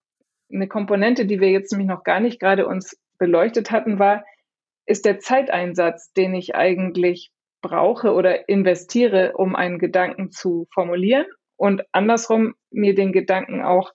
[0.54, 4.24] eine Komponente, die wir jetzt nämlich noch gar nicht gerade uns beleuchtet hatten, war,
[4.86, 7.32] ist der Zeiteinsatz, den ich eigentlich
[7.62, 11.26] brauche oder investiere, um einen Gedanken zu formulieren
[11.56, 13.92] und andersrum mir den Gedanken auch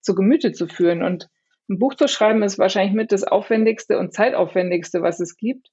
[0.00, 1.02] zu Gemüte zu führen.
[1.02, 1.28] Und
[1.68, 5.68] ein Buch zu schreiben ist wahrscheinlich mit das aufwendigste und zeitaufwendigste, was es gibt,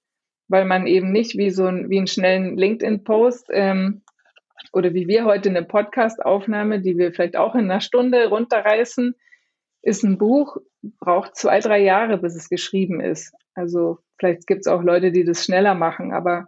[0.50, 4.04] weil man eben nicht wie so ein, wie einen schnellen LinkedIn-Post ähm,
[4.74, 9.16] oder wie wir heute eine Podcast-Aufnahme, die wir vielleicht auch in einer Stunde runterreißen,
[9.82, 10.58] ist ein Buch,
[11.00, 13.34] braucht zwei, drei Jahre, bis es geschrieben ist.
[13.54, 16.48] Also vielleicht gibt es auch Leute, die das schneller machen, aber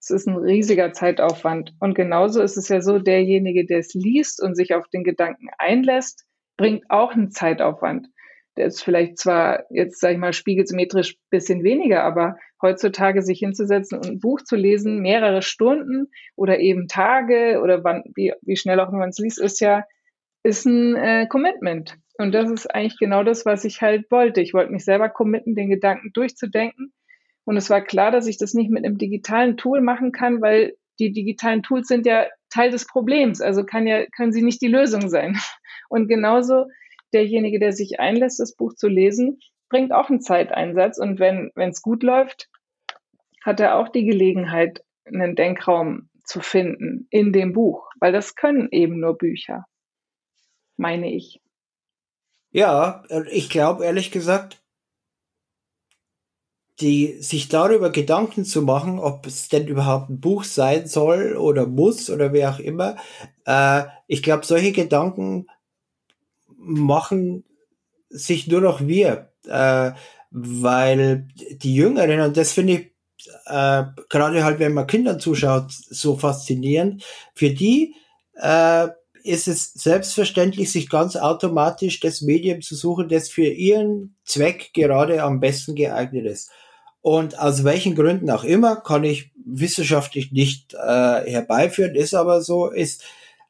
[0.00, 1.74] es ist ein riesiger Zeitaufwand.
[1.78, 5.48] Und genauso ist es ja so, derjenige, der es liest und sich auf den Gedanken
[5.58, 6.24] einlässt,
[6.56, 8.08] bringt auch einen Zeitaufwand.
[8.56, 13.98] Der ist vielleicht zwar jetzt, sage ich mal, spiegelsymmetrisch bisschen weniger, aber heutzutage sich hinzusetzen
[13.98, 18.80] und ein Buch zu lesen, mehrere Stunden oder eben Tage oder wann, wie, wie schnell
[18.80, 19.84] auch immer man es liest, ist ja,
[20.42, 21.98] ist ein äh, Commitment.
[22.20, 24.42] Und das ist eigentlich genau das, was ich halt wollte.
[24.42, 26.92] Ich wollte mich selber committen, den Gedanken durchzudenken.
[27.44, 30.76] Und es war klar, dass ich das nicht mit einem digitalen Tool machen kann, weil
[30.98, 33.40] die digitalen Tools sind ja Teil des Problems.
[33.40, 35.38] Also kann ja, können sie nicht die Lösung sein.
[35.88, 36.66] Und genauso
[37.14, 39.38] derjenige, der sich einlässt, das Buch zu lesen,
[39.70, 40.98] bringt auch einen Zeiteinsatz.
[40.98, 42.50] Und wenn es gut läuft,
[43.42, 48.68] hat er auch die Gelegenheit, einen Denkraum zu finden in dem Buch, weil das können
[48.70, 49.64] eben nur Bücher,
[50.76, 51.40] meine ich.
[52.52, 54.60] Ja, ich glaube ehrlich gesagt,
[56.80, 61.66] die, sich darüber Gedanken zu machen, ob es denn überhaupt ein Buch sein soll oder
[61.66, 62.96] muss oder wer auch immer,
[63.44, 65.46] äh, ich glaube, solche Gedanken
[66.56, 67.44] machen
[68.10, 69.92] sich nur noch wir, äh,
[70.30, 72.80] weil die Jüngeren, und das finde ich
[73.46, 77.94] äh, gerade halt, wenn man Kindern zuschaut, so faszinierend, für die
[78.36, 78.88] äh,
[79.24, 85.22] ist es selbstverständlich, sich ganz automatisch das Medium zu suchen, das für ihren Zweck gerade
[85.22, 86.50] am besten geeignet ist.
[87.02, 92.68] Und aus welchen Gründen auch immer, kann ich wissenschaftlich nicht äh, herbeiführen, ist aber so,
[92.68, 93.04] ist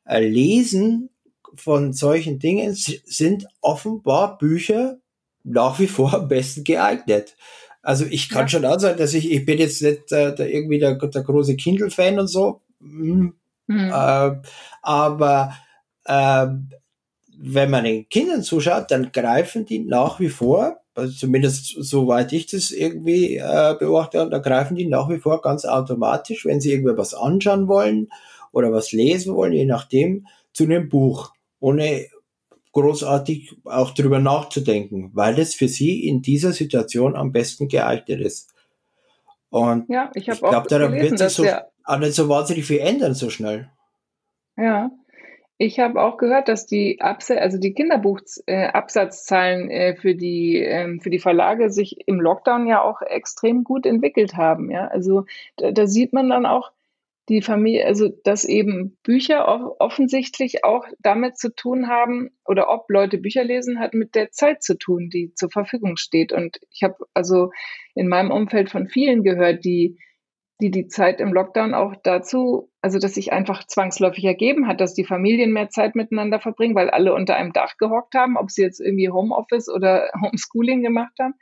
[0.07, 1.11] äh, Lesen
[1.55, 4.99] von solchen Dingen sind offenbar Bücher
[5.43, 7.37] nach wie vor am besten geeignet.
[7.83, 8.49] Also ich kann ja.
[8.49, 11.57] schon auch sagen, dass ich, ich bin jetzt nicht äh, der, irgendwie der, der große
[11.57, 13.35] Kindle-Fan und so, hm.
[13.71, 13.89] Mhm.
[13.93, 14.33] Äh,
[14.83, 15.55] aber
[16.05, 16.47] äh,
[17.39, 22.47] wenn man den Kindern zuschaut, dann greifen die nach wie vor, also zumindest soweit ich
[22.47, 26.97] das irgendwie äh, beobachte, da greifen die nach wie vor ganz automatisch, wenn sie irgendwie
[26.97, 28.09] was anschauen wollen
[28.51, 32.07] oder was lesen wollen, je nachdem, zu einem Buch, ohne
[32.73, 38.53] großartig auch drüber nachzudenken, weil es für sie in dieser Situation am besten geeignet ist.
[39.49, 41.45] Und ja, ich, ich glaube, daran wird sich so,
[41.91, 43.69] auch nicht so wahnsinnig viel ändern so schnell.
[44.57, 44.91] Ja,
[45.63, 51.01] ich habe auch gehört, dass die Abs also die Kinderbuchabsatzzahlen äh, äh, für die ähm,
[51.01, 54.71] für die Verlage sich im Lockdown ja auch extrem gut entwickelt haben.
[54.71, 55.27] Ja, also
[55.57, 56.73] da, da sieht man dann auch
[57.29, 63.19] die Familie, also dass eben Bücher offensichtlich auch damit zu tun haben oder ob Leute
[63.19, 66.33] Bücher lesen, hat mit der Zeit zu tun, die zur Verfügung steht.
[66.33, 67.51] Und ich habe also
[67.95, 69.99] in meinem Umfeld von vielen gehört, die
[70.61, 74.95] die die Zeit im Lockdown auch dazu, also dass sich einfach zwangsläufig ergeben hat, dass
[74.95, 78.63] die Familien mehr Zeit miteinander verbringen, weil alle unter einem Dach gehockt haben, ob sie
[78.63, 81.35] jetzt irgendwie Homeoffice oder Homeschooling gemacht haben,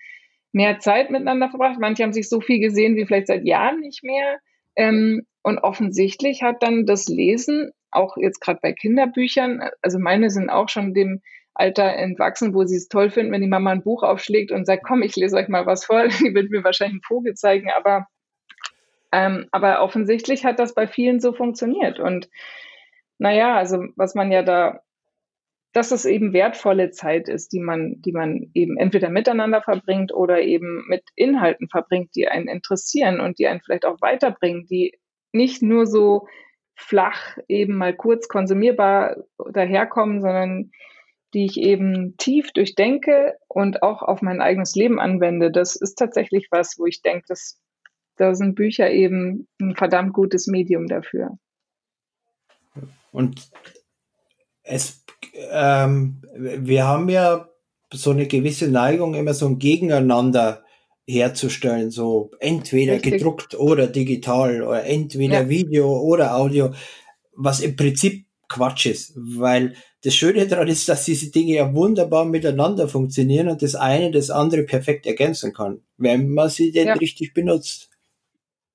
[0.53, 1.79] mehr Zeit miteinander verbracht.
[1.81, 4.39] Manche haben sich so viel gesehen wie vielleicht seit Jahren nicht mehr.
[4.77, 10.51] Ähm, und offensichtlich hat dann das Lesen, auch jetzt gerade bei Kinderbüchern, also meine sind
[10.51, 11.23] auch schon dem
[11.55, 14.85] Alter entwachsen, wo sie es toll finden, wenn die Mama ein Buch aufschlägt und sagt,
[14.85, 18.07] komm, ich lese euch mal was vor, die wird mir wahrscheinlich einen Vogel zeigen, aber
[19.13, 21.99] ähm, aber offensichtlich hat das bei vielen so funktioniert.
[21.99, 22.29] Und
[23.19, 24.81] naja, also was man ja da,
[25.73, 30.41] dass es eben wertvolle Zeit ist, die man, die man eben entweder miteinander verbringt oder
[30.41, 34.99] eben mit Inhalten verbringt, die einen interessieren und die einen vielleicht auch weiterbringen, die
[35.33, 36.27] nicht nur so
[36.75, 39.17] flach eben mal kurz konsumierbar
[39.53, 40.71] daherkommen, sondern
[41.35, 45.51] die ich eben tief durchdenke und auch auf mein eigenes Leben anwende.
[45.51, 47.61] Das ist tatsächlich was, wo ich denke, das
[48.19, 51.39] da sind Bücher eben ein verdammt gutes Medium dafür.
[53.13, 53.51] Und
[54.63, 55.05] es,
[55.51, 57.49] ähm, wir haben ja
[57.93, 60.65] so eine gewisse Neigung, immer so ein Gegeneinander
[61.07, 63.15] herzustellen, so entweder Richtig.
[63.15, 65.49] gedruckt oder digital oder entweder ja.
[65.49, 66.75] Video oder Audio,
[67.35, 72.25] was im Prinzip Quatsch ist, weil das Schöne daran ist, dass diese Dinge ja wunderbar
[72.25, 76.95] miteinander funktionieren und das eine das andere perfekt ergänzen kann, wenn man sie denn ja.
[76.95, 77.91] richtig benutzt.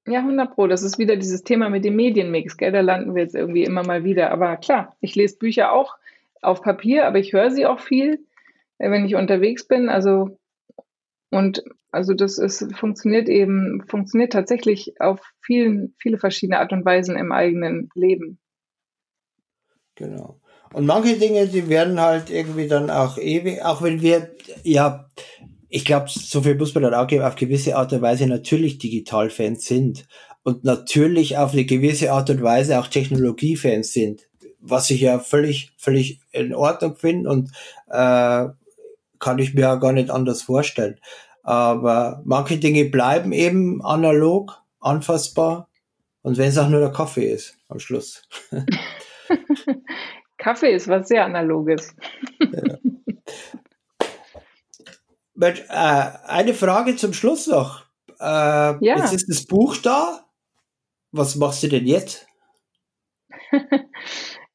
[0.06, 0.68] Ja, 100 Pro.
[0.68, 2.72] Das ist wieder dieses Thema mit dem Medienmix, gell?
[2.72, 4.32] Da landen wir jetzt irgendwie immer mal wieder.
[4.32, 5.96] Aber klar, ich lese Bücher auch
[6.42, 8.26] auf Papier, aber ich höre sie auch viel,
[8.80, 9.88] äh, wenn ich unterwegs bin.
[9.88, 10.38] Also,
[11.30, 17.16] und also das ist, funktioniert eben, funktioniert tatsächlich auf vielen, viele verschiedene Art und Weisen
[17.16, 18.40] im eigenen Leben.
[19.96, 20.40] Genau.
[20.74, 24.32] Und manche Dinge, die werden halt irgendwie dann auch ewig, auch wenn wir,
[24.64, 25.08] ja,
[25.74, 28.78] ich glaube, so viel muss man dann auch geben, auf gewisse Art und Weise natürlich
[28.78, 30.06] Digital-Fans sind
[30.44, 35.74] und natürlich auf eine gewisse Art und Weise auch Technologie-Fans sind, was ich ja völlig,
[35.78, 37.50] völlig in Ordnung finde und
[37.88, 38.50] äh,
[39.18, 41.00] kann ich mir ja gar nicht anders vorstellen.
[41.42, 45.70] Aber manche Dinge bleiben eben analog, anfassbar
[46.22, 48.30] und wenn es auch nur der Kaffee ist am Schluss.
[50.38, 51.96] Kaffee ist was sehr Analoges.
[52.40, 52.78] ja.
[55.40, 57.86] Äh, eine Frage zum Schluss noch.
[58.20, 58.78] Äh, ja.
[58.80, 60.26] Jetzt ist das Buch da.
[61.12, 62.28] Was machst du denn jetzt?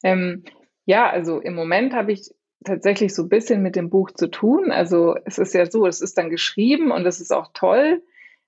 [0.03, 0.45] ähm,
[0.87, 2.31] ja, also im Moment habe ich
[2.65, 4.73] tatsächlich so ein bisschen mit dem Buch zu tun.
[4.73, 8.03] Also es ist ja so, es ist dann geschrieben und es ist auch toll.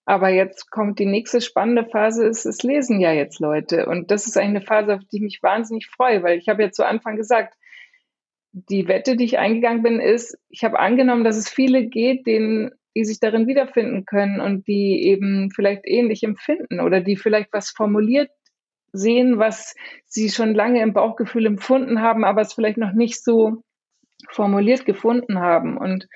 [0.07, 3.87] Aber jetzt kommt die nächste spannende Phase, ist, es lesen ja jetzt Leute.
[3.87, 6.73] Und das ist eine Phase, auf die ich mich wahnsinnig freue, weil ich habe ja
[6.73, 7.55] zu Anfang gesagt,
[8.53, 12.73] die Wette, die ich eingegangen bin, ist, ich habe angenommen, dass es viele geht, denen,
[12.97, 17.71] die sich darin wiederfinden können und die eben vielleicht ähnlich empfinden oder die vielleicht was
[17.71, 18.31] formuliert
[18.93, 19.75] sehen, was
[20.07, 23.63] sie schon lange im Bauchgefühl empfunden haben, aber es vielleicht noch nicht so
[24.29, 25.77] formuliert gefunden haben.
[25.79, 26.09] Und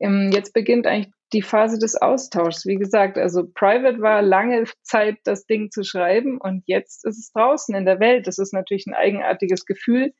[0.00, 2.66] ähm, jetzt beginnt eigentlich die Phase des Austauschs.
[2.66, 7.30] Wie gesagt, also Private war lange Zeit, das Ding zu schreiben und jetzt ist es
[7.30, 8.26] draußen in der Welt.
[8.26, 10.12] Das ist natürlich ein eigenartiges Gefühl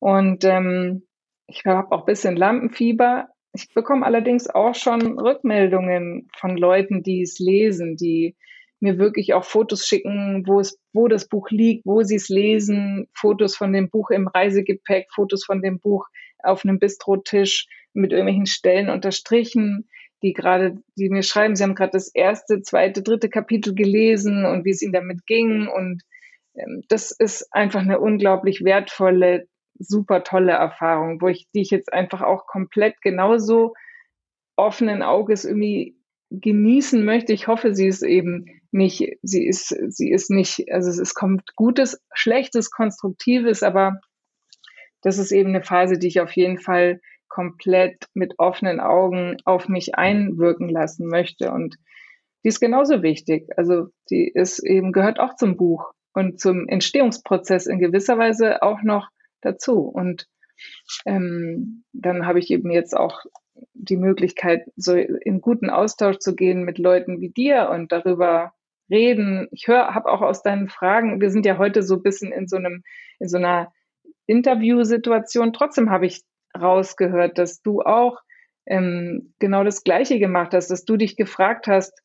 [0.00, 1.06] und ähm,
[1.46, 7.22] ich habe auch ein bisschen Lampenfieber, ich bekomme allerdings auch schon Rückmeldungen von Leuten, die
[7.22, 8.36] es lesen, die
[8.80, 13.08] mir wirklich auch Fotos schicken, wo es, wo das Buch liegt, wo sie es lesen,
[13.12, 16.06] Fotos von dem Buch im Reisegepäck, Fotos von dem Buch
[16.38, 19.88] auf einem Bistrotisch mit irgendwelchen Stellen unterstrichen,
[20.22, 24.64] die gerade, die mir schreiben, sie haben gerade das erste, zweite, dritte Kapitel gelesen und
[24.64, 25.66] wie es ihnen damit ging.
[25.68, 26.02] Und
[26.54, 29.46] ähm, das ist einfach eine unglaublich wertvolle,
[29.80, 33.74] super tolle Erfahrung, wo ich, die ich jetzt einfach auch komplett genauso
[34.56, 35.96] offenen Auges irgendwie
[36.30, 37.32] genießen möchte.
[37.32, 42.00] Ich hoffe, sie ist eben nicht, sie ist, sie ist nicht, also es kommt Gutes,
[42.12, 44.00] Schlechtes, Konstruktives, aber
[45.02, 49.68] das ist eben eine Phase, die ich auf jeden Fall komplett mit offenen Augen auf
[49.68, 51.52] mich einwirken lassen möchte.
[51.52, 51.76] Und
[52.44, 53.48] die ist genauso wichtig.
[53.56, 58.82] Also die ist eben, gehört auch zum Buch und zum Entstehungsprozess in gewisser Weise auch
[58.82, 59.08] noch
[59.40, 59.80] dazu.
[59.80, 60.26] Und
[61.06, 63.24] ähm, dann habe ich eben jetzt auch
[63.74, 68.52] die Möglichkeit, so in guten Austausch zu gehen mit Leuten wie dir und darüber
[68.90, 69.48] reden.
[69.52, 72.48] Ich höre, habe auch aus deinen Fragen, wir sind ja heute so ein bisschen in
[72.48, 72.82] so einem,
[73.18, 73.72] in so einer
[74.26, 75.52] Interviewsituation.
[75.52, 76.22] Trotzdem habe ich
[76.58, 78.18] rausgehört, dass du auch
[78.66, 82.02] ähm, genau das Gleiche gemacht hast, dass du dich gefragt hast,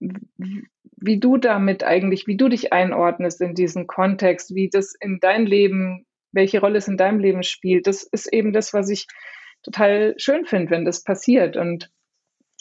[0.00, 5.46] wie du damit eigentlich, wie du dich einordnest in diesen Kontext, wie das in dein
[5.46, 7.86] Leben, welche Rolle es in deinem Leben spielt.
[7.86, 9.06] Das ist eben das, was ich
[9.62, 11.56] total schön finde, wenn das passiert.
[11.56, 11.90] Und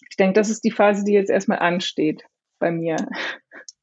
[0.10, 2.24] ich denke, das ist die Phase, die jetzt erstmal ansteht
[2.60, 2.96] bei mir.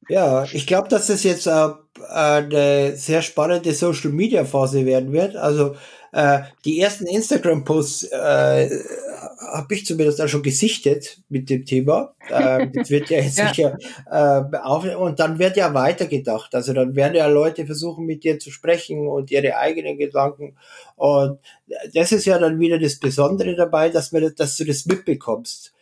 [0.07, 1.69] Ja, ich glaube, dass das jetzt äh,
[2.09, 5.35] eine sehr spannende Social Media Phase werden wird.
[5.35, 5.75] Also
[6.15, 8.69] äh, die ersten Instagram-Posts äh,
[9.51, 12.15] habe ich zumindest auch schon gesichtet mit dem Thema.
[12.29, 13.49] Äh, das wird ja jetzt ja.
[13.49, 13.77] sicher
[14.09, 16.55] äh, auf, und dann wird ja weitergedacht.
[16.55, 20.55] Also dann werden ja Leute versuchen, mit dir zu sprechen und ihre eigenen Gedanken.
[20.95, 21.39] Und
[21.93, 25.74] das ist ja dann wieder das Besondere dabei, dass, man, dass du das mitbekommst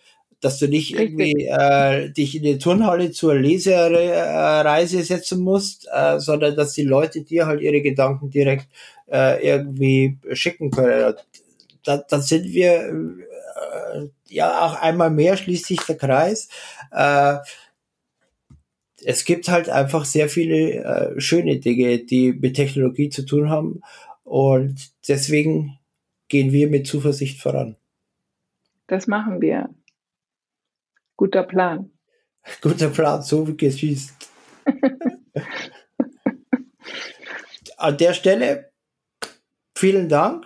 [0.44, 6.58] dass du nicht irgendwie äh, dich in die Turnhalle zur Lesereise setzen musst, äh, sondern
[6.58, 8.68] dass die Leute dir halt ihre Gedanken direkt
[9.10, 11.16] äh, irgendwie schicken können.
[11.86, 16.50] Da, dann sind wir äh, ja auch einmal mehr schließt sich der Kreis.
[16.92, 17.38] Äh,
[19.06, 23.80] es gibt halt einfach sehr viele äh, schöne Dinge, die mit Technologie zu tun haben
[24.26, 24.76] und
[25.08, 25.80] deswegen
[26.28, 27.78] gehen wir mit Zuversicht voran.
[28.88, 29.70] Das machen wir.
[31.18, 31.92] Guter Plan.
[32.62, 34.14] Guter Plan, so wie geschießt.
[37.78, 38.72] An der Stelle
[39.76, 40.46] vielen Dank.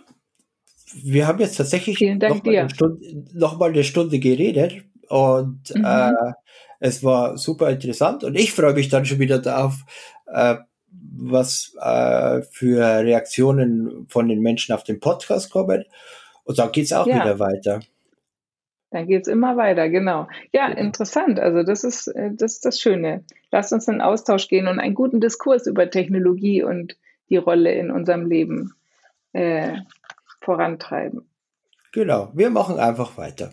[0.93, 5.85] Wir haben jetzt tatsächlich noch mal, eine Stunde, noch mal eine Stunde geredet und mhm.
[5.85, 6.33] äh,
[6.79, 9.83] es war super interessant und ich freue mich dann schon wieder darauf,
[10.27, 10.55] äh,
[10.89, 15.83] was äh, für Reaktionen von den Menschen auf den Podcast kommen.
[16.43, 17.15] Und dann geht es auch ja.
[17.15, 17.81] wieder weiter.
[18.89, 20.27] Dann geht es immer weiter, genau.
[20.53, 21.39] Ja, interessant.
[21.39, 23.23] Also das ist, äh, das ist das Schöne.
[23.51, 26.97] Lasst uns in Austausch gehen und einen guten Diskurs über Technologie und
[27.29, 28.73] die Rolle in unserem Leben
[29.33, 29.75] äh,
[30.41, 31.29] vorantreiben.
[31.91, 33.51] Genau, wir machen einfach weiter.